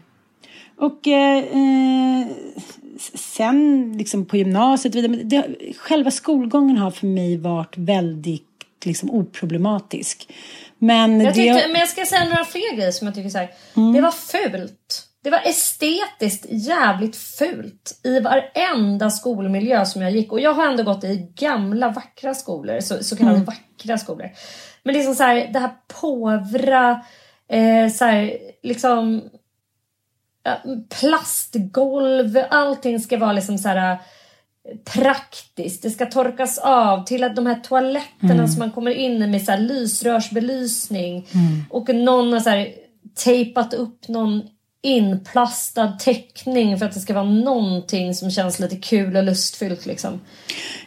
[0.77, 2.27] Och eh, eh
[3.13, 5.43] sen liksom på gymnasiet, det,
[5.77, 8.43] själva skolgången har för mig varit väldigt
[8.85, 10.33] liksom, oproblematisk.
[10.77, 11.67] Men, jag tyckte, det...
[11.67, 13.93] men jag ska säga några fler grejer som jag tycker så här, mm.
[13.93, 15.05] det var fult.
[15.23, 20.31] Det var estetiskt jävligt fult i varenda skolmiljö som jag gick.
[20.31, 23.45] Och jag har ändå gått i gamla vackra skolor, så, så kallade mm.
[23.45, 24.29] vackra skolor.
[24.83, 27.03] Men liksom så här, det här påvra,
[27.49, 29.29] eh, så här, liksom
[30.99, 33.97] plastgolv, allting ska vara liksom så här
[34.93, 35.81] praktiskt.
[35.81, 38.47] Det ska torkas av till att de här toaletterna mm.
[38.47, 41.63] som man kommer in i med så här lysrörsbelysning mm.
[41.69, 42.67] och någon har så här
[43.23, 44.41] tejpat upp någon
[44.81, 50.21] inplastad teckning för att det ska vara någonting som känns lite kul och lustfyllt liksom.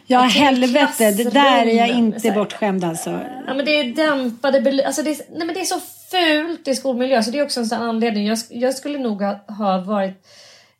[0.05, 1.11] Ja, helvete.
[1.11, 3.09] Det där är jag inte bortskämd alltså.
[3.47, 5.79] Ja, men det är dämpade alltså det, är, nej, men det är så
[6.13, 7.23] fult i skolmiljö.
[7.23, 8.27] Så det är också en sån anledning.
[8.27, 10.27] Jag, jag skulle nog ha, ha varit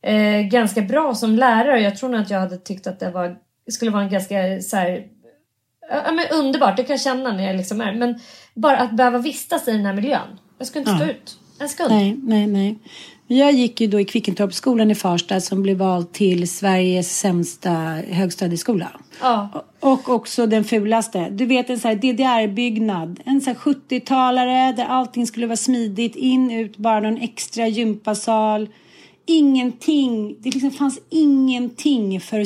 [0.01, 1.81] eh, ganska bra som lärare.
[1.81, 3.35] Jag tror nog att jag hade tyckt att det var,
[3.71, 5.07] skulle vara en ganska så här,
[5.89, 6.77] ja, men underbart.
[6.77, 7.93] Det kan jag känna när jag liksom är.
[7.93, 8.19] Men
[8.53, 10.39] bara att behöva vistas i den här miljön.
[10.57, 10.97] Jag skulle inte ja.
[10.97, 11.91] stå ut en sekund.
[11.91, 12.79] Nej, nej, nej.
[13.27, 17.71] Jag gick ju då i Kvickentorpsskolan i Farsta som blev vald till Sveriges sämsta
[18.09, 18.91] högstadieskola.
[19.21, 19.65] Ja.
[19.79, 21.29] Och också den fulaste.
[21.29, 23.19] Du vet en sån här DDR-byggnad.
[23.25, 26.15] En sån här 70-talare där allting skulle vara smidigt.
[26.15, 28.69] In, ut, bara någon extra gympasal.
[29.25, 30.35] Ingenting.
[30.39, 32.45] Det liksom fanns ingenting för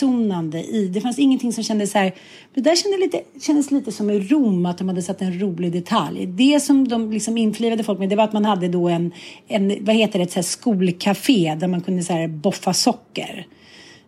[0.00, 0.88] Tonande i.
[0.88, 2.14] Det fanns ingenting som kändes så här.
[2.54, 5.72] Det där kändes lite, kändes lite som i Rom, att de hade satt en rolig
[5.72, 6.26] detalj.
[6.26, 9.12] Det som de liksom införlivade folk med, det var att man hade då en,
[9.48, 13.46] en vad heter det, ett så här skolcafé där man kunde så här boffa socker.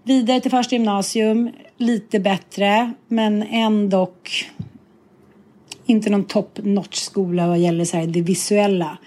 [0.04, 4.12] Vidare till första gymnasium, lite bättre, men ändå
[5.86, 8.98] inte någon top notch skola vad gäller så här det visuella.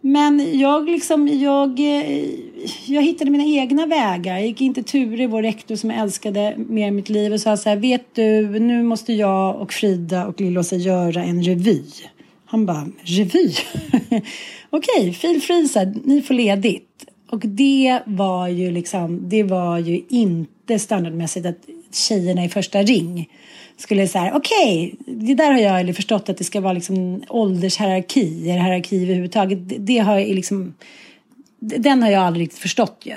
[0.00, 2.24] Men jag, liksom, jag, eh,
[2.86, 4.36] jag hittade mina egna vägar.
[4.36, 7.40] Jag gick in till Ture, vår rektor som jag älskade mer i mitt liv och
[7.40, 11.82] sa så här, vet du, nu måste jag och Frida och Lillåsa göra en revy.
[12.44, 13.52] Han bara, revy?
[14.70, 17.04] Okej, feel free, så här, ni får ledigt.
[17.30, 21.58] Och det var ju liksom, det var ju inte standardmässigt att
[21.92, 23.28] tjejerna i första ring
[23.78, 27.22] skulle säga okej, okay, det där har jag eller förstått att det ska vara liksom
[27.28, 29.68] åldershierarki, eller hierarki överhuvudtaget.
[29.68, 30.74] Det, det har jag liksom,
[31.60, 33.14] den har jag aldrig riktigt förstått ju.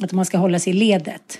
[0.00, 1.38] Att man ska hålla sig i ledet.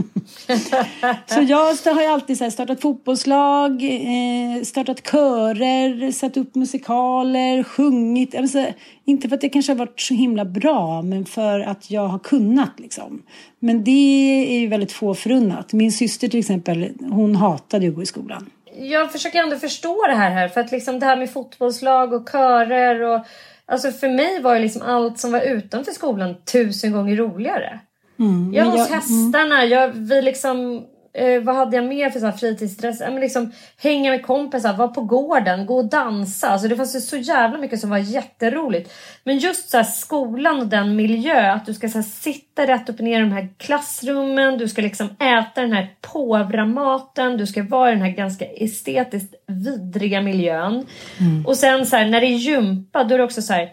[1.26, 8.34] så jag har ju alltid startat fotbollslag, eh, startat körer, satt upp musikaler, sjungit.
[8.34, 8.66] Alltså,
[9.04, 12.18] inte för att det kanske har varit så himla bra, men för att jag har
[12.18, 12.80] kunnat.
[12.80, 13.22] Liksom.
[13.58, 15.72] Men det är ju väldigt få förunnat.
[15.72, 18.50] Min syster till exempel, hon hatade att gå i skolan.
[18.76, 22.28] Jag försöker ändå förstå det här, här för att liksom det här med fotbollslag och
[22.32, 23.26] körer och
[23.70, 27.80] Alltså för mig var ju liksom allt som var utanför skolan tusen gånger roligare.
[28.20, 29.64] Mm, jag hos hästarna.
[29.64, 33.04] Jag, vi liksom, eh, vad hade jag mer för fritidsintresse?
[33.04, 36.48] Ja, liksom, hänga med kompisar, vara på gården, gå och dansa.
[36.48, 38.92] Alltså, det fanns så jävla mycket som var jätteroligt.
[39.24, 42.88] Men just så här, skolan och den miljö, att du ska så här, sitta rätt
[42.88, 47.46] upp och ner i de här klassrummen, du ska liksom äta den här påvra-maten, du
[47.46, 50.86] ska vara i den här ganska estetiskt vidriga miljön.
[51.20, 51.46] Mm.
[51.46, 53.68] Och sen så här, när det är gympa, då är det också så här,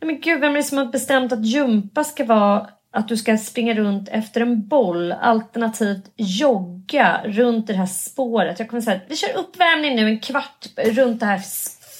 [0.00, 2.66] men gud, vem är det som har bestämt att gympa ska vara
[2.98, 8.58] att du ska springa runt efter en boll alternativt jogga runt det här spåret.
[8.58, 11.40] Jag kommer säga vi kör uppvärmning nu en kvart runt det här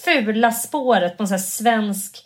[0.04, 2.24] fula spåret på en sån här svensk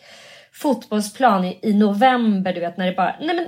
[0.52, 2.52] fotbollsplan i, i november.
[2.52, 3.46] Du vet när det bara, nej men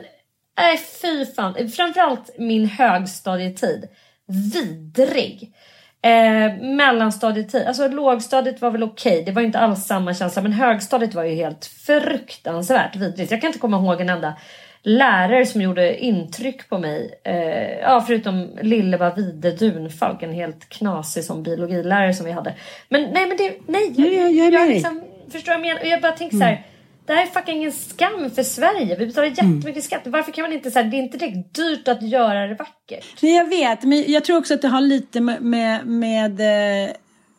[0.58, 1.68] nej fy fan.
[1.68, 3.88] Framförallt min högstadietid.
[4.26, 5.54] Vidrig.
[6.02, 9.24] Eh, mellanstadietid, alltså lågstadiet var väl okej, okay.
[9.24, 13.30] det var inte alls samma känsla men högstadiet var ju helt fruktansvärt vidrigt.
[13.30, 14.34] Jag kan inte komma ihåg en enda
[14.84, 17.20] lärare som gjorde intryck på mig.
[17.24, 22.54] Eh, ja, förutom Lilleva Vide Dunfalk, en helt knasig som biologilärare som vi hade.
[22.88, 23.94] Men nej, men det, nej.
[23.96, 25.80] Jag, jag, jag, jag liksom, förstår vad jag menar?
[25.80, 26.48] Och jag bara tänker mm.
[26.48, 26.66] så här.
[27.06, 28.96] Det här är fucking en skam för Sverige.
[28.96, 29.36] Vi betalar mm.
[29.36, 29.82] jättemycket mm.
[29.82, 30.02] skatt.
[30.04, 33.22] Varför kan man inte säga det är inte direkt dyrt att göra det vackert?
[33.22, 36.90] Nej, jag vet, men jag tror också att det har lite med, med, med eh,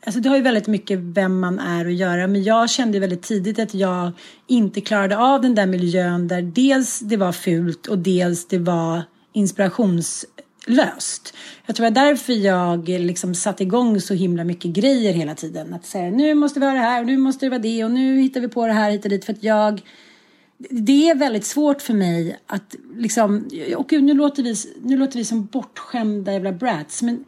[0.05, 3.21] Alltså det har ju väldigt mycket vem man är att göra men jag kände väldigt
[3.21, 4.11] tidigt att jag
[4.47, 9.03] inte klarade av den där miljön där dels det var fult och dels det var
[9.33, 11.33] inspirationslöst.
[11.65, 15.73] Jag tror det var därför jag liksom satte igång så himla mycket grejer hela tiden.
[15.73, 17.91] Att säga nu måste vi ha det här och nu måste det vara det och
[17.91, 19.81] nu hittar vi på det här hit och dit för att jag
[20.57, 25.25] det är väldigt svårt för mig att liksom, och nu låter vi, nu låter vi
[25.25, 27.25] som bortskämda jävla brats men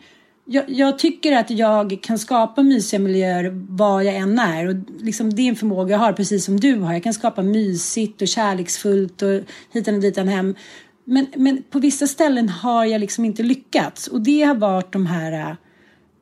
[0.50, 4.68] jag, jag, tycker att jag kan skapa mysiga miljöer var jag än är.
[4.68, 6.94] Och liksom det är en förmåga jag har, precis som du har.
[6.94, 10.56] Jag kan skapa mysigt och kärleksfullt och hitan och ditan hem.
[11.04, 14.08] Men, men på vissa ställen har jag liksom inte lyckats.
[14.08, 15.32] Och det har varit de här...
[15.32, 15.56] Äh,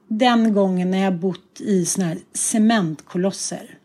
[0.07, 3.77] den gången när jag bott i såna här cementkolosser.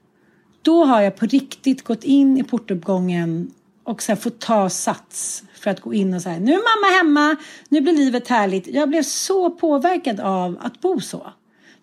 [0.62, 3.50] Då har jag på riktigt gått in i portuppgången
[3.84, 7.36] och så fått ta sats för att gå in och säga nu är mamma hemma,
[7.68, 8.66] nu blir livet härligt.
[8.66, 11.32] Jag blev så påverkad av att bo så.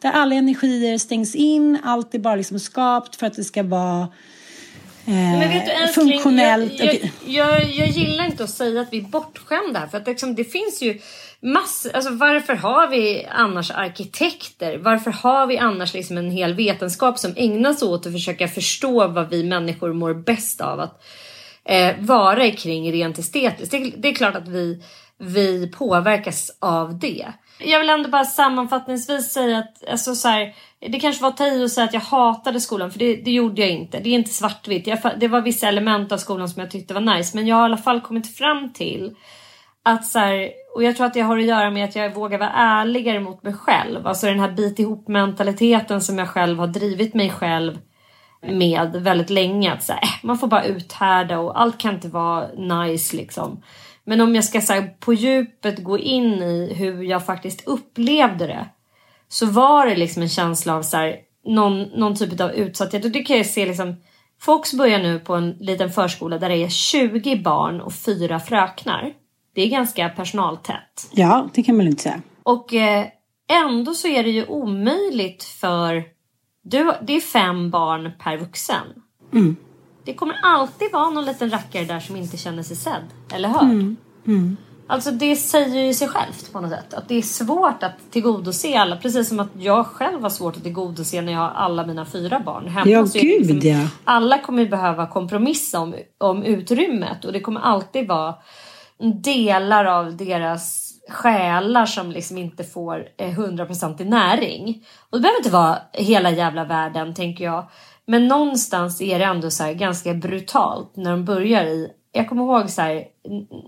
[0.02, 4.02] Där alla energier stängs in, allt är bara liksom skapt för att det ska vara
[5.06, 6.80] eh, men vet du, älskling, funktionellt.
[6.80, 10.08] Jag, jag, jag, jag, gillar inte att säga att vi är bortskämda här för att
[10.08, 11.00] liksom, det finns ju
[11.40, 14.78] massor, alltså varför har vi annars arkitekter?
[14.78, 19.08] Varför har vi annars liksom en hel vetenskap som ägnar sig åt att försöka förstå
[19.08, 20.80] vad vi människor mår bäst av?
[20.80, 21.04] Att,
[21.68, 23.72] eh, vara kring rent estetiskt.
[23.72, 24.84] Det, det, är klart att vi,
[25.18, 27.26] vi påverkas av det.
[27.60, 31.48] Jag vill ändå bara sammanfattningsvis säga att alltså så här, det kanske var att ta
[31.48, 34.00] i att säga att jag hatade skolan för det, det gjorde jag inte.
[34.00, 34.88] Det är inte svartvitt.
[34.88, 37.64] Jag, det var vissa element av skolan som jag tyckte var nice men jag har
[37.64, 39.16] i alla fall kommit fram till
[39.84, 42.38] att så här, och jag tror att det har att göra med att jag vågar
[42.38, 44.08] vara ärligare mot mig själv.
[44.08, 47.78] Alltså den här bit ihop mentaliteten som jag själv har drivit mig själv
[48.42, 49.74] med väldigt länge.
[49.74, 53.62] Att så här, äh, man får bara uthärda och allt kan inte vara nice liksom.
[54.04, 58.48] Men om jag ska så här, på djupet gå in i hur jag faktiskt upplevde
[58.48, 58.66] det.
[59.28, 63.06] Så var det liksom en känsla av så här, någon, någon typ av utsatthet.
[63.06, 63.96] Och det kan jag se liksom.
[64.40, 69.14] Fox börjar nu på en liten förskola där det är 20 barn och fyra fröknar.
[69.56, 71.10] Det är ganska personaltätt.
[71.12, 72.22] Ja, det kan man inte säga.
[72.44, 73.06] Och eh,
[73.50, 76.04] ändå så är det ju omöjligt för
[76.70, 78.88] du, det är fem barn per vuxen.
[79.34, 79.56] Mm.
[80.04, 83.04] Det kommer alltid vara någon liten rackare där som inte känner sig sedd
[83.34, 83.64] eller hörd.
[83.64, 83.98] Mm.
[84.28, 84.58] Mm.
[84.88, 86.94] Alltså det säger ju sig självt på något sätt.
[86.94, 88.96] Att det är svårt att tillgodose alla.
[88.96, 92.40] Precis som att jag själv har svårt att tillgodose när jag har alla mina fyra
[92.40, 92.90] barn hemma.
[92.90, 93.88] Ja, gud liksom, ja.
[94.04, 97.26] Alla kommer behöva kompromissa om, om utrymmet.
[97.26, 98.36] Och det kommer alltid vara
[99.24, 104.86] delar av deras själar som liksom inte får 100% eh, i näring.
[105.10, 107.70] Och det behöver inte vara hela jävla världen tänker jag.
[108.06, 111.90] Men någonstans är det ändå så ganska brutalt när de börjar i.
[112.12, 113.04] Jag kommer ihåg så här,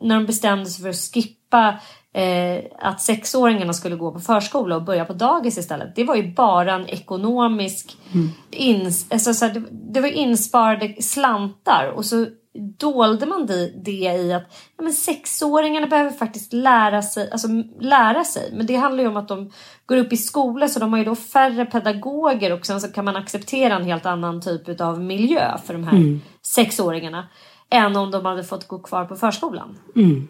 [0.02, 1.80] när de bestämde sig för att skippa
[2.13, 5.95] eh, att sexåringarna skulle gå på förskola och börja på dagis istället.
[5.95, 8.30] Det var ju bara en ekonomisk mm.
[8.52, 12.25] ins, alltså så här, det, det var insparade slantar och så
[12.59, 14.43] dolde man det, det i att
[14.77, 17.47] ja, men sexåringarna behöver faktiskt lära sig, alltså
[17.79, 18.49] lära sig.
[18.53, 19.51] Men det handlar ju om att de
[19.85, 23.05] går upp i skola så de har ju då färre pedagoger och sen så kan
[23.05, 26.21] man acceptera en helt annan typ av miljö för de här mm.
[26.41, 27.27] sexåringarna.
[27.71, 29.77] Än om de hade fått gå kvar på förskolan.
[29.95, 30.27] Mm.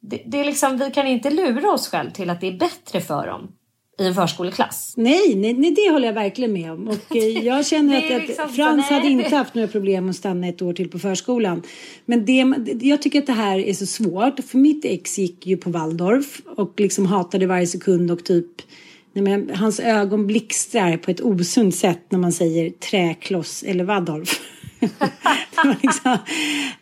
[0.00, 3.00] Det, det, är liksom, vi kan inte lura oss själv till att det är bättre
[3.00, 3.52] för dem
[3.98, 4.94] i en förskoleklass.
[4.96, 6.88] Nej, nej, nej, det håller jag verkligen med om.
[6.88, 10.48] Och eh, jag känner att, liksom att Frans hade inte haft några problem att stanna
[10.48, 11.62] ett år till på förskolan.
[12.04, 14.40] Men det, jag tycker att det här är så svårt.
[14.40, 18.62] För mitt ex gick ju på Waldorf och liksom hatade varje sekund och typ
[19.12, 24.40] Nej, men hans ögon blixtrar på ett osunt sätt när man säger träkloss eller Waldorf.
[25.82, 26.18] Liksom,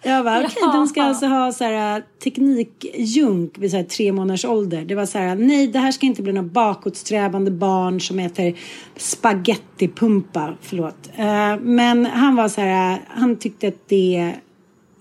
[0.02, 4.12] jag bara, okej, okay, de ska alltså ha så här, teknikjunk vid så här, tre
[4.12, 4.84] månaders ålder.
[4.84, 8.54] Det var så här, nej, det här ska inte bli några bakåtsträvande barn som äter
[8.96, 10.54] spagettipumpa.
[10.60, 11.10] Förlåt.
[11.18, 14.34] Uh, men han var så här, han tyckte att det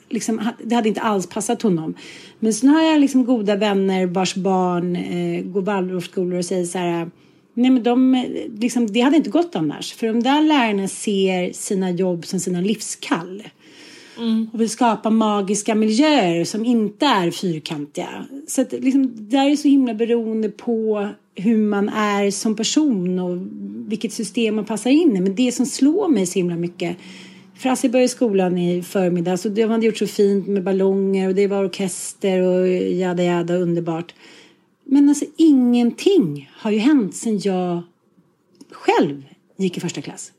[0.09, 1.95] liksom, det hade inte alls passat honom.
[2.39, 6.77] Men sen har jag liksom goda vänner vars barn eh, går Waldorfskolor och säger så
[6.77, 7.09] här
[7.53, 8.25] Nej, men de,
[8.59, 9.93] liksom, det hade inte gått annars.
[9.93, 13.43] För de där lärarna ser sina jobb som sina livskall.
[14.17, 14.49] Mm.
[14.53, 18.25] Och vill skapa magiska miljöer som inte är fyrkantiga.
[18.47, 23.37] Så att, liksom, det är så himla beroende på hur man är som person och
[23.89, 25.21] vilket system man passar in i.
[25.21, 26.97] Men det som slår mig så himla mycket
[27.55, 31.47] Frasse började skolan i förmiddags och det hade gjort så fint med ballonger och det
[31.47, 34.13] var orkester och jada jada underbart.
[34.83, 37.81] Men alltså ingenting har ju hänt sen jag
[38.71, 39.23] själv
[39.57, 40.31] gick i första klass.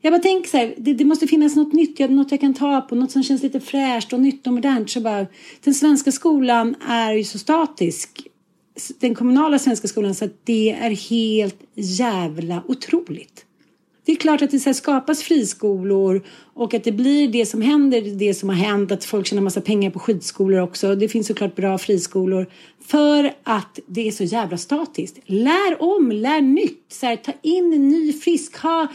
[0.00, 2.80] Jag bara tänker så här, det, det, måste finnas något nytt, något jag kan ta
[2.80, 4.90] på, något som känns lite fräscht och nytt och modernt.
[4.90, 5.26] Så bara,
[5.64, 8.26] den svenska skolan är ju så statisk,
[8.98, 13.29] den kommunala svenska skolan, så att det är helt jävla otroligt.
[14.10, 16.22] Det är klart att det så skapas friskolor
[16.54, 19.60] och att det blir det som händer, det som har hänt, att folk tjänar massa
[19.60, 20.94] pengar på skidskolor också.
[20.94, 22.46] Det finns såklart bra friskolor
[22.86, 25.18] för att det är så jävla statiskt.
[25.26, 28.88] Lär om, lär nytt, så här, ta in en ny frisk, ha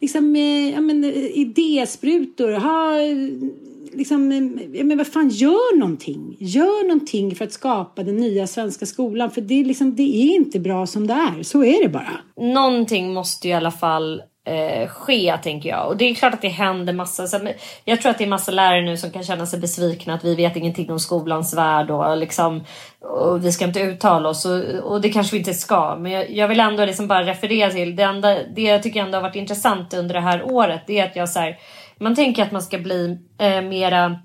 [0.00, 3.50] liksom, eh, ja, men, eh, idésprutor, ha eh,
[3.92, 6.36] liksom, eh, ja, men vad fan, gör någonting.
[6.38, 9.30] Gör någonting för att skapa den nya svenska skolan.
[9.30, 11.42] För det, liksom, det är inte bra som det är.
[11.42, 12.20] Så är det bara.
[12.54, 15.88] Någonting måste ju i alla fall eh, ske tänker jag.
[15.88, 17.26] Och det är klart att det händer massa.
[17.26, 17.48] Så,
[17.84, 20.34] jag tror att det är massa lärare nu som kan känna sig besvikna att vi
[20.34, 22.64] vet ingenting om skolans värld och liksom
[23.00, 25.96] och vi ska inte uttala oss och, och det kanske vi inte ska.
[25.96, 28.36] Men jag, jag vill ändå liksom bara referera till det enda.
[28.54, 30.82] Det jag tycker ändå har varit intressant under det här året.
[30.86, 31.58] Det är att jag så här,
[31.98, 34.20] man tänker att man ska bli eh, mera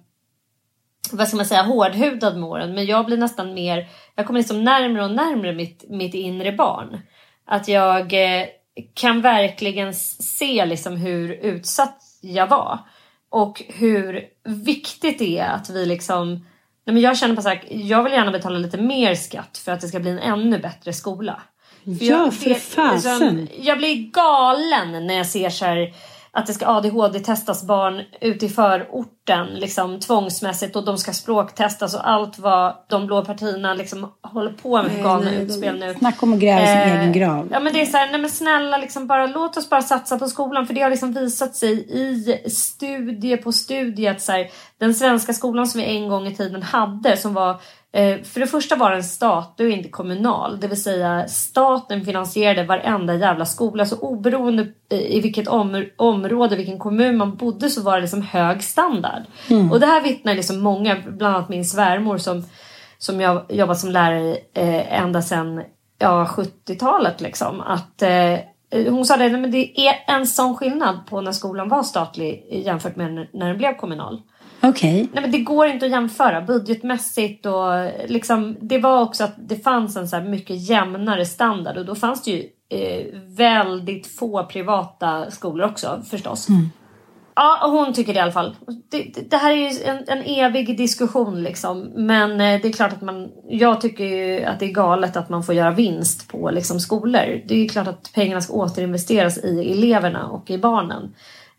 [1.11, 2.73] vad ska man säga, hårdhudad med åren.
[2.73, 6.99] Men jag blir nästan mer, jag kommer liksom närmre och närmre mitt, mitt inre barn.
[7.45, 8.45] Att jag eh,
[8.93, 12.79] kan verkligen se liksom hur utsatt jag var.
[13.29, 16.33] Och hur viktigt det är att vi liksom...
[16.85, 19.71] Nej men jag känner på så här, jag vill gärna betala lite mer skatt för
[19.71, 21.41] att det ska bli en ännu bättre skola.
[21.83, 23.37] För ja, jag, för fasen!
[23.37, 25.93] Liksom, jag blir galen när jag ser så här,
[26.35, 32.09] att det ska ADHD-testas barn ute i förorten liksom, tvångsmässigt och de ska språktestas och
[32.09, 35.93] allt vad de blå partierna liksom, håller på med för galna utspel nu.
[35.93, 37.47] Snacka om att gräva sin eh, egen grav.
[37.51, 40.19] Ja men det är så här, nej men snälla liksom bara låt oss bara satsa
[40.19, 44.49] på skolan för det har liksom visat sig i studie på studie att så här,
[44.77, 47.59] den svenska skolan som vi en gång i tiden hade som var Eh,
[48.23, 50.59] för det första var den statlig och inte kommunal.
[50.59, 53.85] Det vill säga staten finansierade varenda jävla skola.
[53.85, 58.63] Så oberoende i vilket om, område, vilken kommun man bodde så var det liksom hög
[58.63, 59.23] standard.
[59.49, 59.71] Mm.
[59.71, 62.43] Och det här vittnar liksom många, bland annat min svärmor som,
[62.97, 65.63] som jag jobbat som lärare eh, ända sedan
[65.99, 67.21] ja, 70-talet.
[67.21, 68.39] Liksom, att eh,
[68.89, 72.95] hon sa det, men det är en sån skillnad på när skolan var statlig jämfört
[72.95, 74.21] med när den blev kommunal.
[74.63, 75.09] Okej.
[75.11, 75.27] Okay.
[75.27, 80.07] det går inte att jämföra budgetmässigt och liksom, det var också att det fanns en
[80.07, 83.05] så mycket jämnare standard och då fanns det ju eh,
[83.37, 86.49] väldigt få privata skolor också förstås.
[86.49, 86.69] Mm.
[87.35, 88.55] Ja, hon tycker det i alla fall.
[88.91, 91.91] Det, det, det här är ju en, en, evig diskussion liksom.
[91.95, 93.31] Men eh, det är klart att man...
[93.49, 97.41] Jag tycker ju att det är galet att man får göra vinst på liksom, skolor.
[97.47, 101.13] Det är klart att pengarna ska återinvesteras i eleverna och i barnen.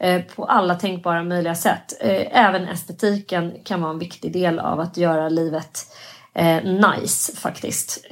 [0.04, 1.94] Eh, på alla tänkbara möjliga sätt.
[2.00, 5.86] Eh, även estetiken kan vara en viktig del av att göra livet
[6.34, 8.06] eh, nice faktiskt.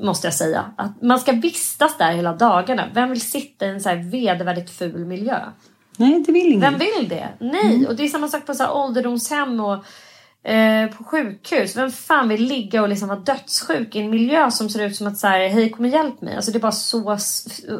[0.00, 0.64] måste jag säga.
[0.76, 2.88] Att man ska vistas där hela dagarna.
[2.94, 5.38] Vem vill sitta i en så här vedervärdigt ful miljö?
[5.96, 6.60] Nej, det vill ingen.
[6.60, 7.28] Vem vill det?
[7.38, 7.86] Nej, mm.
[7.86, 9.84] och det är samma sak på så här ålderdomshem och
[10.50, 11.76] eh, på sjukhus.
[11.76, 15.06] Vem fan vill ligga och liksom vara dödssjuk i en miljö som ser ut som
[15.06, 16.36] att så här, hej kom och hjälp mig.
[16.36, 17.18] Alltså det är bara så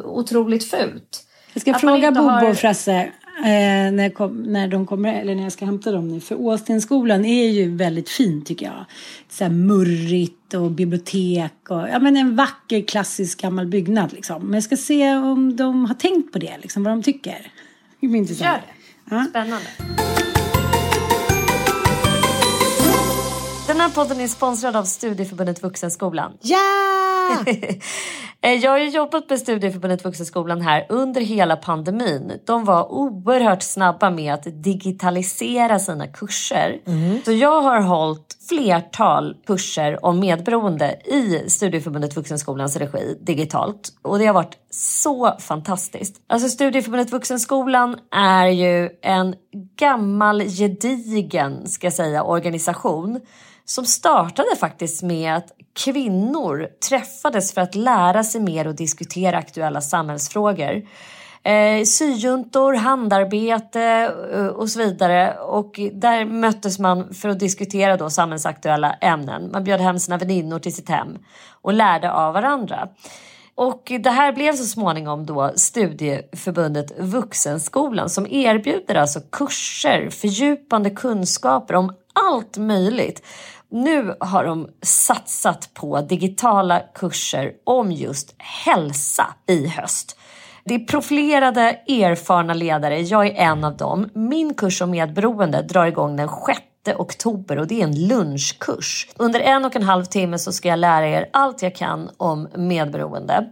[0.05, 1.27] otroligt fult.
[1.53, 2.49] Jag ska att fråga Bobo har...
[2.49, 6.19] och Frasse Eh, när, kom, när de kommer, eller när jag ska hämta dem nu.
[6.19, 8.85] För Åstenskolan är ju väldigt fin tycker jag.
[9.29, 14.43] Så här murrigt och bibliotek och ja, men en vacker klassisk gammal byggnad liksom.
[14.43, 17.51] Men jag ska se om de har tänkt på det, liksom, vad de tycker.
[17.99, 18.47] Det blir intressant.
[18.49, 18.61] Gör
[19.09, 19.15] det.
[19.15, 19.25] Ja.
[19.29, 20.40] Spännande.
[23.71, 26.31] Den här podden är sponsrad av Studieförbundet Vuxenskolan.
[26.41, 27.37] Ja!
[28.43, 32.31] Eh, jag har ju jobbat med Studieförbundet Vuxenskolan här under hela pandemin.
[32.45, 36.81] De var oerhört snabba med att digitalisera sina kurser.
[36.87, 37.21] Mm.
[37.25, 43.89] Så jag har hållit flertal kurser om medberoende i Studieförbundet Vuxenskolans regi digitalt.
[44.01, 46.15] Och det har varit så fantastiskt.
[46.27, 49.35] Alltså Studieförbundet Vuxenskolan är ju en
[49.79, 53.19] gammal gedigen, ska jag säga, organisation
[53.65, 59.81] som startade faktiskt med att kvinnor träffades för att lära sig mer och diskutera aktuella
[59.81, 60.81] samhällsfrågor.
[61.43, 65.33] Eh, syjuntor, handarbete eh, och så vidare.
[65.33, 69.51] Och där möttes man för att diskutera då samhällsaktuella ämnen.
[69.51, 71.17] Man bjöd hem sina väninnor till sitt hem
[71.61, 72.89] och lärde av varandra.
[73.55, 81.75] Och det här blev så småningom då studieförbundet Vuxenskolan som erbjuder alltså kurser, fördjupande kunskaper
[81.75, 83.25] om allt möjligt.
[83.69, 90.17] Nu har de satsat på digitala kurser om just hälsa i höst.
[90.63, 92.99] Det är profilerade, erfarna ledare.
[92.99, 94.09] Jag är en av dem.
[94.13, 96.29] Min kurs om medberoende drar igång den
[96.85, 99.07] 6 oktober och det är en lunchkurs.
[99.17, 102.47] Under en och en halv timme så ska jag lära er allt jag kan om
[102.55, 103.51] medberoende.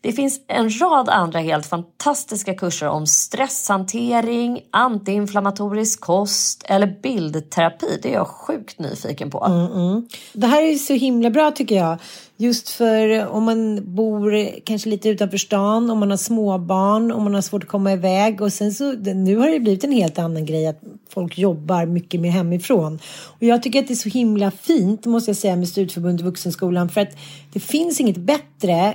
[0.00, 7.98] Det finns en rad andra helt fantastiska kurser om stresshantering, antiinflammatorisk kost eller bildterapi.
[8.02, 9.44] Det är jag sjukt nyfiken på.
[9.44, 10.08] Mm, mm.
[10.32, 11.98] Det här är så himla bra tycker jag.
[12.36, 17.34] Just för om man bor kanske lite utanför stan, om man har småbarn, om man
[17.34, 18.40] har svårt att komma iväg.
[18.40, 22.20] Och sen så, nu har det blivit en helt annan grej att folk jobbar mycket
[22.20, 22.98] mer hemifrån.
[23.24, 26.88] Och jag tycker att det är så himla fint, måste jag säga, med Studieförbundet Vuxenskolan.
[26.88, 27.16] För att
[27.52, 28.94] det finns inget bättre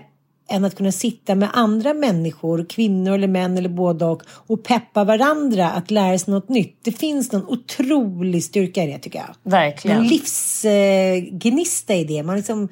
[0.53, 5.03] än att kunna sitta med andra människor, kvinnor eller män eller båda och, och peppa
[5.03, 6.79] varandra att lära sig något nytt.
[6.83, 9.51] Det finns någon otrolig styrka i det tycker jag.
[9.51, 9.97] Verkligen.
[9.97, 12.23] En livsgnista eh, i det.
[12.23, 12.69] Man, liksom,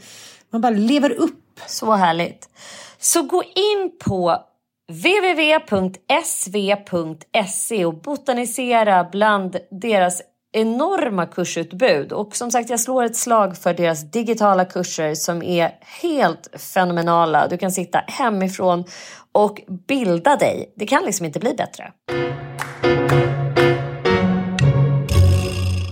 [0.50, 1.60] man bara lever upp.
[1.68, 2.50] Så härligt.
[3.00, 4.38] Så gå in på
[4.92, 5.46] www.sv.se
[7.86, 10.22] och botanisera bland deras
[10.52, 15.72] enorma kursutbud och som sagt jag slår ett slag för deras digitala kurser som är
[16.02, 17.48] helt fenomenala.
[17.48, 18.84] Du kan sitta hemifrån
[19.32, 20.74] och bilda dig.
[20.76, 21.92] Det kan liksom inte bli bättre.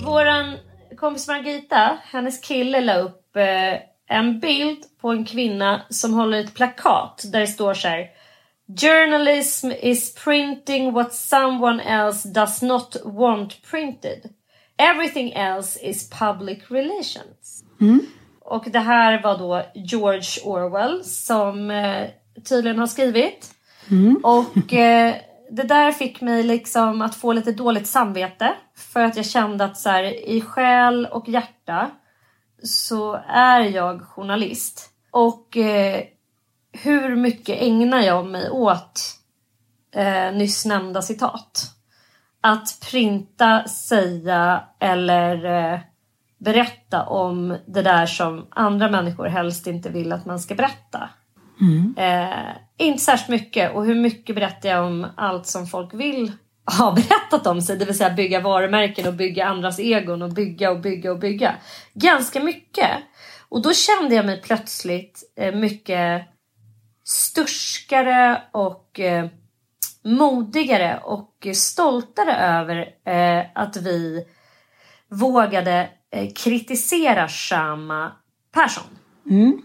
[0.06, 0.58] Våran
[0.98, 6.54] kompis Margita, hennes kille la upp eh, en bild på en kvinna som håller ett
[6.54, 8.08] plakat där det står så här
[8.82, 14.30] Journalism is printing what someone else does not want printed.
[14.80, 17.64] Everything else is public relations.
[17.82, 18.02] Mm.
[18.42, 22.10] Och det här var då George Orwell som eh,
[22.50, 23.52] tydligen har skrivit.
[23.92, 24.20] Mm.
[24.24, 25.16] Och eh,
[25.52, 28.54] det där fick mig liksom att få lite dåligt samvete.
[28.76, 31.92] För att jag kände att så här, i själ och hjärta
[32.64, 34.90] så är jag journalist.
[35.12, 36.04] Och eh,
[36.72, 39.02] hur mycket ägnar jag mig åt
[39.96, 41.79] eh, nyss nämnda citat?
[42.42, 45.80] Att printa, säga eller eh,
[46.38, 51.10] berätta om det där som andra människor helst inte vill att man ska berätta.
[51.62, 51.96] Mm.
[51.98, 56.32] Eh, inte särskilt mycket och hur mycket berättar jag om allt som folk vill
[56.78, 60.72] ha berättat om sig, det vill säga bygga varumärken och bygga andras egon och bygga
[60.72, 61.56] och bygga och bygga.
[61.94, 62.90] Ganska mycket.
[63.50, 66.28] Och då kände jag mig plötsligt eh, mycket
[67.04, 69.28] sturskare och eh,
[70.04, 74.26] modigare och stoltare över eh, att vi
[75.10, 78.12] vågade eh, kritisera Shama
[78.54, 78.84] Persson.
[79.30, 79.62] Mm.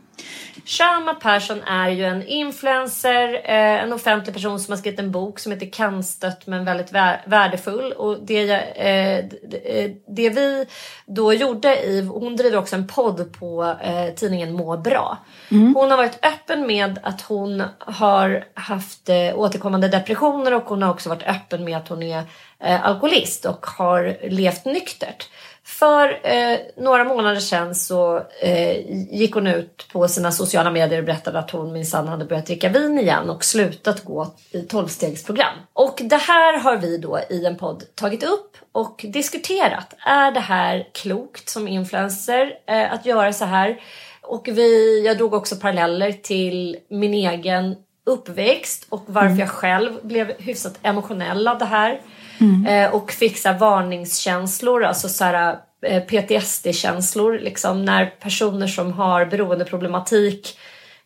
[0.67, 5.39] Shama Persson är ju en influencer, eh, en offentlig person som har skrivit en bok
[5.39, 6.93] som heter Kantstött men väldigt
[7.25, 7.93] värdefull.
[7.93, 10.67] Och det, eh, eh, det vi
[11.07, 13.77] då gjorde i, hon driver också en podd på
[14.17, 15.19] tidningen Må bra.
[15.51, 15.75] Mm.
[15.75, 21.09] Hon har varit öppen med att hon har haft återkommande depressioner och hon har också
[21.09, 22.25] varit öppen med att hon är
[22.59, 25.29] alkoholist och har levt nyktert.
[25.67, 28.77] För eh, några månader sedan så eh,
[29.15, 32.69] gick hon ut på sina sociala medier och berättade att hon minsann hade börjat dricka
[32.69, 35.55] vin igen och slutat gå i tolvstegsprogram.
[35.73, 39.95] Och det här har vi då i en podd tagit upp och diskuterat.
[39.99, 43.81] Är det här klokt som influencer eh, att göra så här?
[44.23, 49.39] Och vi, jag drog också paralleller till min egen uppväxt och varför mm.
[49.39, 52.01] jag själv blev hyfsat emotionell av det här.
[52.41, 52.67] Mm.
[52.67, 57.39] Eh, och fick så varningskänslor, alltså så här, eh, PTSD-känslor.
[57.39, 60.59] Liksom, när personer som har beroendeproblematik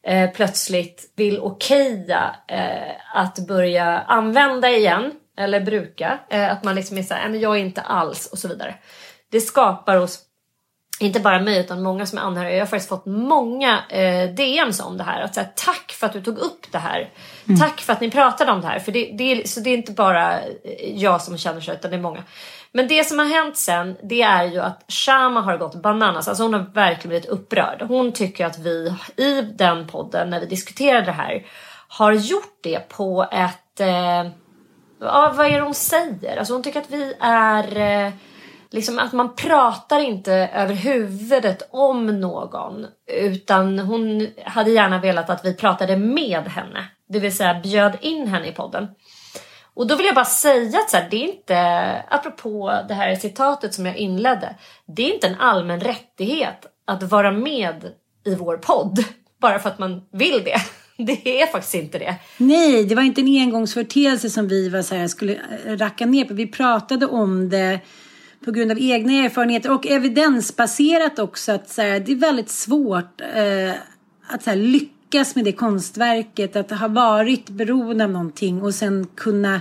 [0.03, 6.19] eh, plötsligt vill okeja eh, att börja använda igen eller bruka.
[6.31, 8.75] Eh, att man liksom är såhär, men jag är inte alls och så vidare.
[9.31, 10.19] Det skapar hos
[11.01, 12.55] inte bara mig utan många som är anhöriga.
[12.55, 15.21] Jag har faktiskt fått många eh, DMs om det här.
[15.23, 17.11] Att säga, tack för att du tog upp det här.
[17.49, 17.61] Mm.
[17.61, 18.79] Tack för att ni pratade om det här.
[18.79, 20.39] För det, det, är, så det är inte bara
[20.95, 22.23] jag som känner så utan det är många.
[22.73, 26.29] Men det som har hänt sen det är ju att Shama har gått bananas.
[26.29, 27.83] Alltså hon har verkligen blivit upprörd.
[27.83, 31.47] Hon tycker att vi i den podden när vi diskuterade det här
[31.89, 33.81] har gjort det på ett...
[33.81, 34.31] Eh,
[35.01, 36.37] vad är det hon säger?
[36.37, 37.77] Alltså hon tycker att vi är...
[37.77, 38.13] Eh,
[38.71, 45.45] liksom att man pratar inte över huvudet om någon utan hon hade gärna velat att
[45.45, 46.85] vi pratade med henne.
[47.09, 48.89] det vill säga bjöd in henne i podden.
[49.75, 51.59] Och då vill jag bara säga att så här, det är inte,
[52.09, 54.57] apropå det här citatet som jag inledde,
[54.87, 57.93] det är inte en allmän rättighet att vara med
[58.25, 59.05] i vår podd
[59.41, 60.61] bara för att man vill det.
[61.07, 62.17] Det är faktiskt inte det.
[62.39, 66.35] Nej, det var inte en engångsföreteelse som vi var så här, skulle racka ner på.
[66.35, 67.81] Vi pratade om det
[68.45, 73.21] på grund av egna erfarenheter och evidensbaserat också att så här, det är väldigt svårt
[73.21, 73.73] eh,
[74.29, 76.57] att så här, lyckas med det konstverket.
[76.57, 79.61] Att ha varit beroende av någonting och sen kunna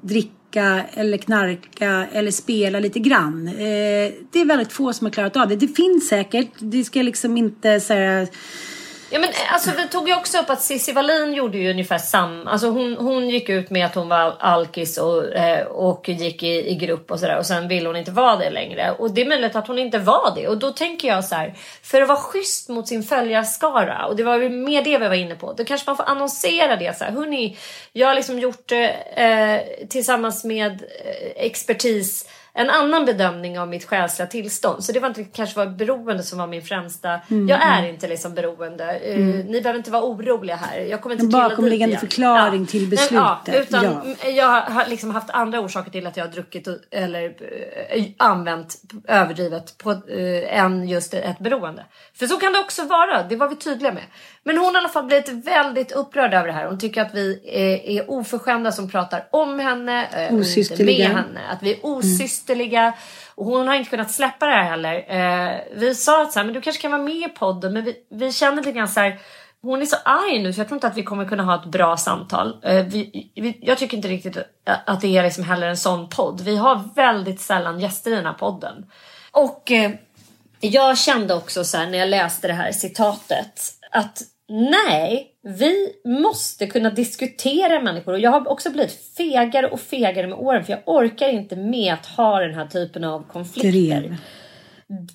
[0.00, 3.48] dricka eller knarka eller spela lite grann.
[3.48, 5.56] Eh, det är väldigt få som har klarat av det.
[5.56, 6.50] Det finns säkert.
[6.58, 8.26] Det ska liksom inte säga
[9.14, 11.98] Ja, men eh, alltså, vi tog ju också upp att Cissi Wallin gjorde ju ungefär
[11.98, 12.50] samma.
[12.50, 16.70] Alltså, hon, hon gick ut med att hon var alkis och, eh, och gick i,
[16.70, 17.38] i grupp och sådär.
[17.38, 18.94] Och sen ville hon inte vara det längre.
[18.98, 20.48] Och det är möjligt att hon inte var det.
[20.48, 21.54] Och då tänker jag så här.
[21.82, 24.06] För att vara schysst mot sin följarskara.
[24.06, 25.52] Och det var ju mer det vi var inne på.
[25.52, 27.12] Då kanske man får annonsera det så här.
[27.12, 27.56] Hörrni,
[27.92, 33.84] jag har liksom gjort det eh, tillsammans med eh, expertis en annan bedömning av mitt
[33.84, 34.84] själsliga tillstånd.
[34.84, 37.20] Så det var inte kanske var beroende som var min främsta.
[37.30, 37.48] Mm.
[37.48, 38.84] Jag är inte liksom beroende.
[38.98, 39.28] Eh, mm.
[39.28, 40.80] Uh, ni behöver inte vara oroliga här.
[40.80, 42.66] Jag kommer inte en bakomliggande förklaring ja.
[42.66, 43.46] till beslutet.
[43.46, 44.28] Men, ja, utan ja.
[44.28, 48.76] Jag har liksom haft andra orsaker till att jag har druckit eller uh, använt
[49.08, 51.84] överdrivet på, uh, än just ett beroende.
[52.14, 53.22] För så kan det också vara.
[53.22, 54.04] Det var vi tydliga med.
[54.44, 56.66] Men hon har i alla fall blivit väldigt upprörd över det här.
[56.66, 60.06] Hon tycker att vi är, är oförskämda som pratar om henne.
[60.06, 61.08] Eh, osysterliga.
[61.08, 61.40] Med henne.
[61.50, 62.80] Att vi är osysterliga.
[62.80, 62.94] Mm.
[63.34, 64.94] Och hon har inte kunnat släppa det här heller.
[65.08, 67.72] Eh, vi sa att så här, men du kanske kan vara med i podden.
[67.72, 69.18] Men vi, vi känner lite grann så här.
[69.62, 71.64] Hon är så arg nu så jag tror inte att vi kommer kunna ha ett
[71.64, 72.56] bra samtal.
[72.62, 76.40] Eh, vi, vi, jag tycker inte riktigt att det är liksom heller en sån podd.
[76.40, 78.86] Vi har väldigt sällan gäster i den här podden.
[79.30, 79.90] Och eh,
[80.60, 84.22] jag kände också så här, när jag läste det här citatet att
[84.54, 85.26] Nej,
[85.58, 90.64] vi måste kunna diskutera människor och jag har också blivit fegare och fegare med åren
[90.64, 93.70] för jag orkar inte med att ha den här typen av konflikter.
[93.72, 94.16] Drev.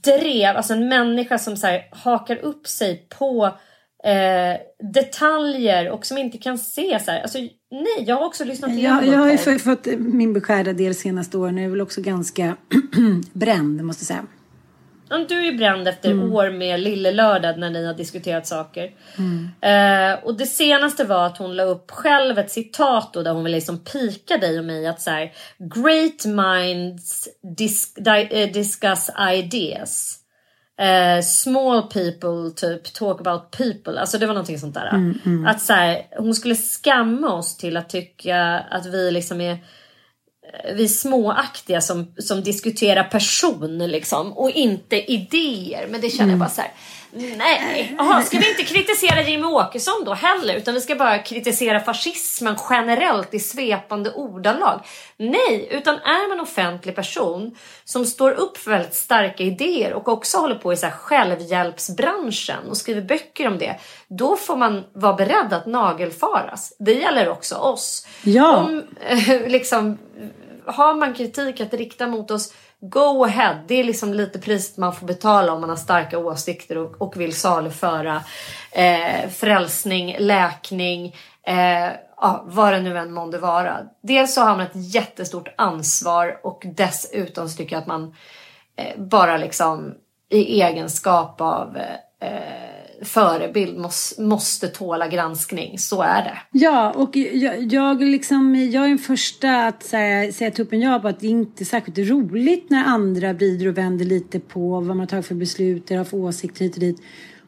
[0.04, 3.46] Drev, alltså en människa som så här, hakar upp sig på
[4.04, 7.22] eh, detaljer och som inte kan se så här.
[7.22, 7.38] Alltså,
[7.72, 11.38] nej, jag har också lyssnat igenom Jag, jag har ju fått min beskärda del senaste
[11.38, 11.58] åren.
[11.58, 12.56] Jag är väl också ganska
[13.34, 14.26] bränd måste jag säga.
[15.10, 16.34] Du är ju bränd efter mm.
[16.34, 18.92] år med Lille Lördag när ni har diskuterat saker.
[19.18, 19.50] Mm.
[19.62, 23.44] Eh, och det senaste var att hon la upp själv ett citat då, där hon
[23.44, 29.10] vill liksom pika dig och mig att så här, Great minds dis di uh, discuss
[29.32, 30.20] ideas.
[30.82, 34.00] Uh, small people typ talk about people.
[34.00, 34.90] Alltså det var någonting sånt där.
[34.90, 35.46] Mm, mm.
[35.46, 39.58] att så här, hon skulle skamma oss till att tycka att vi liksom är
[40.76, 45.88] vi småaktiga som, som diskuterar person liksom och inte idéer.
[45.90, 46.30] Men det känner mm.
[46.30, 46.72] jag bara så här.
[47.38, 50.56] Nej, Aha, ska vi inte kritisera Jimmy Åkesson då heller?
[50.56, 54.82] Utan vi ska bara kritisera fascismen generellt i svepande ordalag.
[55.18, 60.38] Nej, utan är man offentlig person som står upp för väldigt starka idéer och också
[60.38, 63.76] håller på i så här självhjälpsbranschen och skriver böcker om det.
[64.08, 66.74] Då får man vara beredd att nagelfaras.
[66.80, 68.08] Det gäller också oss.
[68.24, 68.58] Ja.
[68.58, 68.84] Om,
[69.48, 69.98] liksom,
[70.68, 73.60] har man kritik att rikta mot oss Go ahead.
[73.68, 77.18] Det är liksom lite priset man får betala om man har starka åsikter och, och
[77.18, 78.22] vill saluföra
[78.72, 83.80] eh, frälsning, läkning, eh, ja, vad det nu än månde vara.
[84.02, 88.16] Dels så har man ett jättestort ansvar och dessutom så tycker jag att man
[88.76, 89.94] eh, bara liksom
[90.30, 95.80] i egenskap av eh, eh förebild måste, måste tåla granskning.
[95.80, 96.38] Så är det.
[96.52, 101.08] Ja, och jag, jag, liksom, jag är den första att säga, säga tuppen ja på
[101.08, 105.08] att det inte är särskilt roligt när andra vrider och vänder lite på vad man
[105.08, 107.02] tagit för beslut eller har för åsikter hit och dit.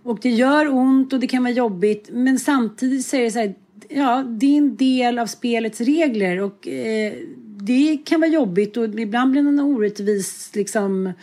[0.04, 2.10] Och det gör ont och det kan vara jobbigt.
[2.12, 3.56] Men samtidigt så är det så här,
[3.90, 7.14] ja, det är en del av spelets regler och eh,
[7.62, 11.14] det kan vara jobbigt och ibland blir man orättvis liksom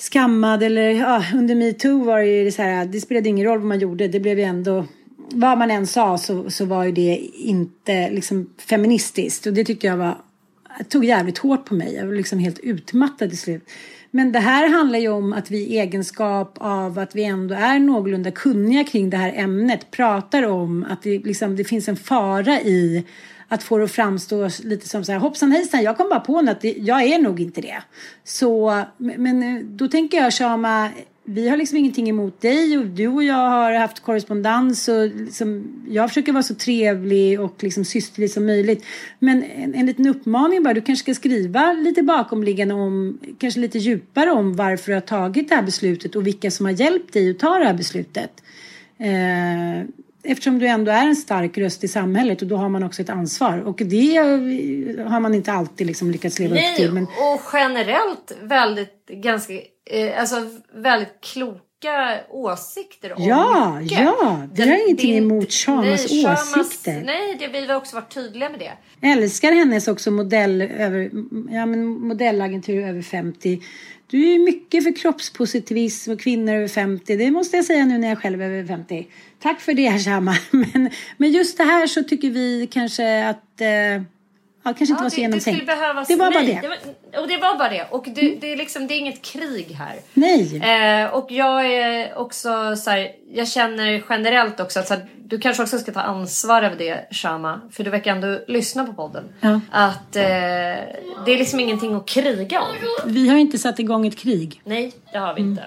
[0.00, 3.68] skammad eller ja, under metoo var det ju så här, det spelade ingen roll vad
[3.68, 4.86] man gjorde, det blev ju ändå
[5.32, 9.86] vad man än sa så, så var ju det inte liksom feministiskt och det tyckte
[9.86, 10.16] jag var
[10.88, 11.94] tog jävligt hårt på mig.
[11.94, 13.70] Jag var liksom helt utmattad till slut.
[14.10, 17.78] Men det här handlar ju om att vi i egenskap av att vi ändå är
[17.78, 22.60] någorlunda kunniga kring det här ämnet pratar om att det, liksom, det finns en fara
[22.60, 23.04] i
[23.52, 26.38] att få det att framstå lite som så här hoppsan hejsan, jag kom bara på
[26.38, 27.82] att det, jag är nog inte det.
[28.24, 30.90] Så, men eh, då tänker jag Shama,
[31.24, 35.64] vi har liksom ingenting emot dig och du och jag har haft korrespondens och liksom,
[35.88, 38.84] jag försöker vara så trevlig och liksom systerlig som möjligt.
[39.18, 43.78] Men en, en liten uppmaning bara, du kanske ska skriva lite bakomliggande om, kanske lite
[43.78, 47.30] djupare om varför du har tagit det här beslutet och vilka som har hjälpt dig
[47.30, 48.42] att ta det här beslutet.
[48.98, 49.86] Eh,
[50.22, 53.10] eftersom du ändå är en stark röst i samhället och då har man också ett
[53.10, 53.58] ansvar.
[53.58, 54.16] Och det
[55.06, 56.92] har man inte alltid liksom lyckats leva Nej, upp till.
[56.92, 57.04] Men...
[57.04, 59.52] och generellt väldigt, ganska,
[59.90, 60.36] eh, alltså
[60.74, 61.69] väldigt kloka
[62.28, 63.98] åsikter om Ja, mycket.
[63.98, 64.42] ja.
[64.54, 67.02] Vi har ingenting din, emot Shamas åsikter.
[67.04, 68.72] nej, det, vi har också varit tydliga med det.
[69.00, 71.10] Jag älskar hennes också modell över,
[71.50, 73.60] ja, men modellagentur över 50
[74.10, 77.16] du är mycket för kroppspositivism och kvinnor över 50.
[77.16, 79.06] Det måste jag säga nu när jag själv är över 50.
[79.42, 80.36] Tack för det, Shama.
[80.50, 84.02] Men, men just det här så tycker vi kanske att eh,
[84.62, 85.60] Ja, kanske inte ja, var så det, genomtänkt.
[85.60, 86.60] Det, behövas, det var nej, bara det.
[86.60, 87.86] det var, och det var bara det.
[87.90, 88.40] Och det, mm.
[88.40, 89.96] det, är liksom, det är inget krig här.
[90.14, 90.56] Nej.
[90.56, 95.38] Eh, och jag är också så här, jag känner generellt också att så här, du
[95.38, 97.60] kanske också ska ta ansvar över det Shama.
[97.70, 99.24] För du verkar ändå lyssna på podden.
[99.40, 99.60] Ja.
[99.70, 102.74] Att eh, det är liksom ingenting att kriga om.
[103.04, 104.60] Vi har inte satt igång ett krig.
[104.64, 105.52] Nej, det har vi mm.
[105.52, 105.64] inte.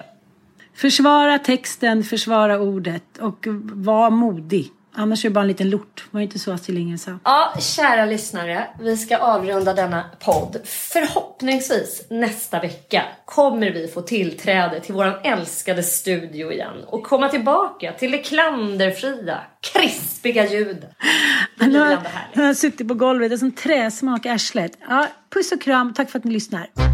[0.74, 4.70] Försvara texten, försvara ordet och var modig.
[4.96, 6.06] Annars är det bara en liten lort.
[6.10, 7.18] Var det inte så Astrid Lindgren sa?
[7.24, 8.66] Ja, kära lyssnare.
[8.80, 10.60] Vi ska avrunda denna podd.
[10.64, 17.92] Förhoppningsvis nästa vecka kommer vi få tillträde till våran älskade studio igen och komma tillbaka
[17.92, 19.40] till det klanderfria,
[19.72, 20.90] krispiga ljudet.
[21.58, 21.98] Han har,
[22.34, 24.78] har suttit på golvet, det är som träsmak i arslet.
[24.88, 26.93] Ja, puss och kram, tack för att ni lyssnar.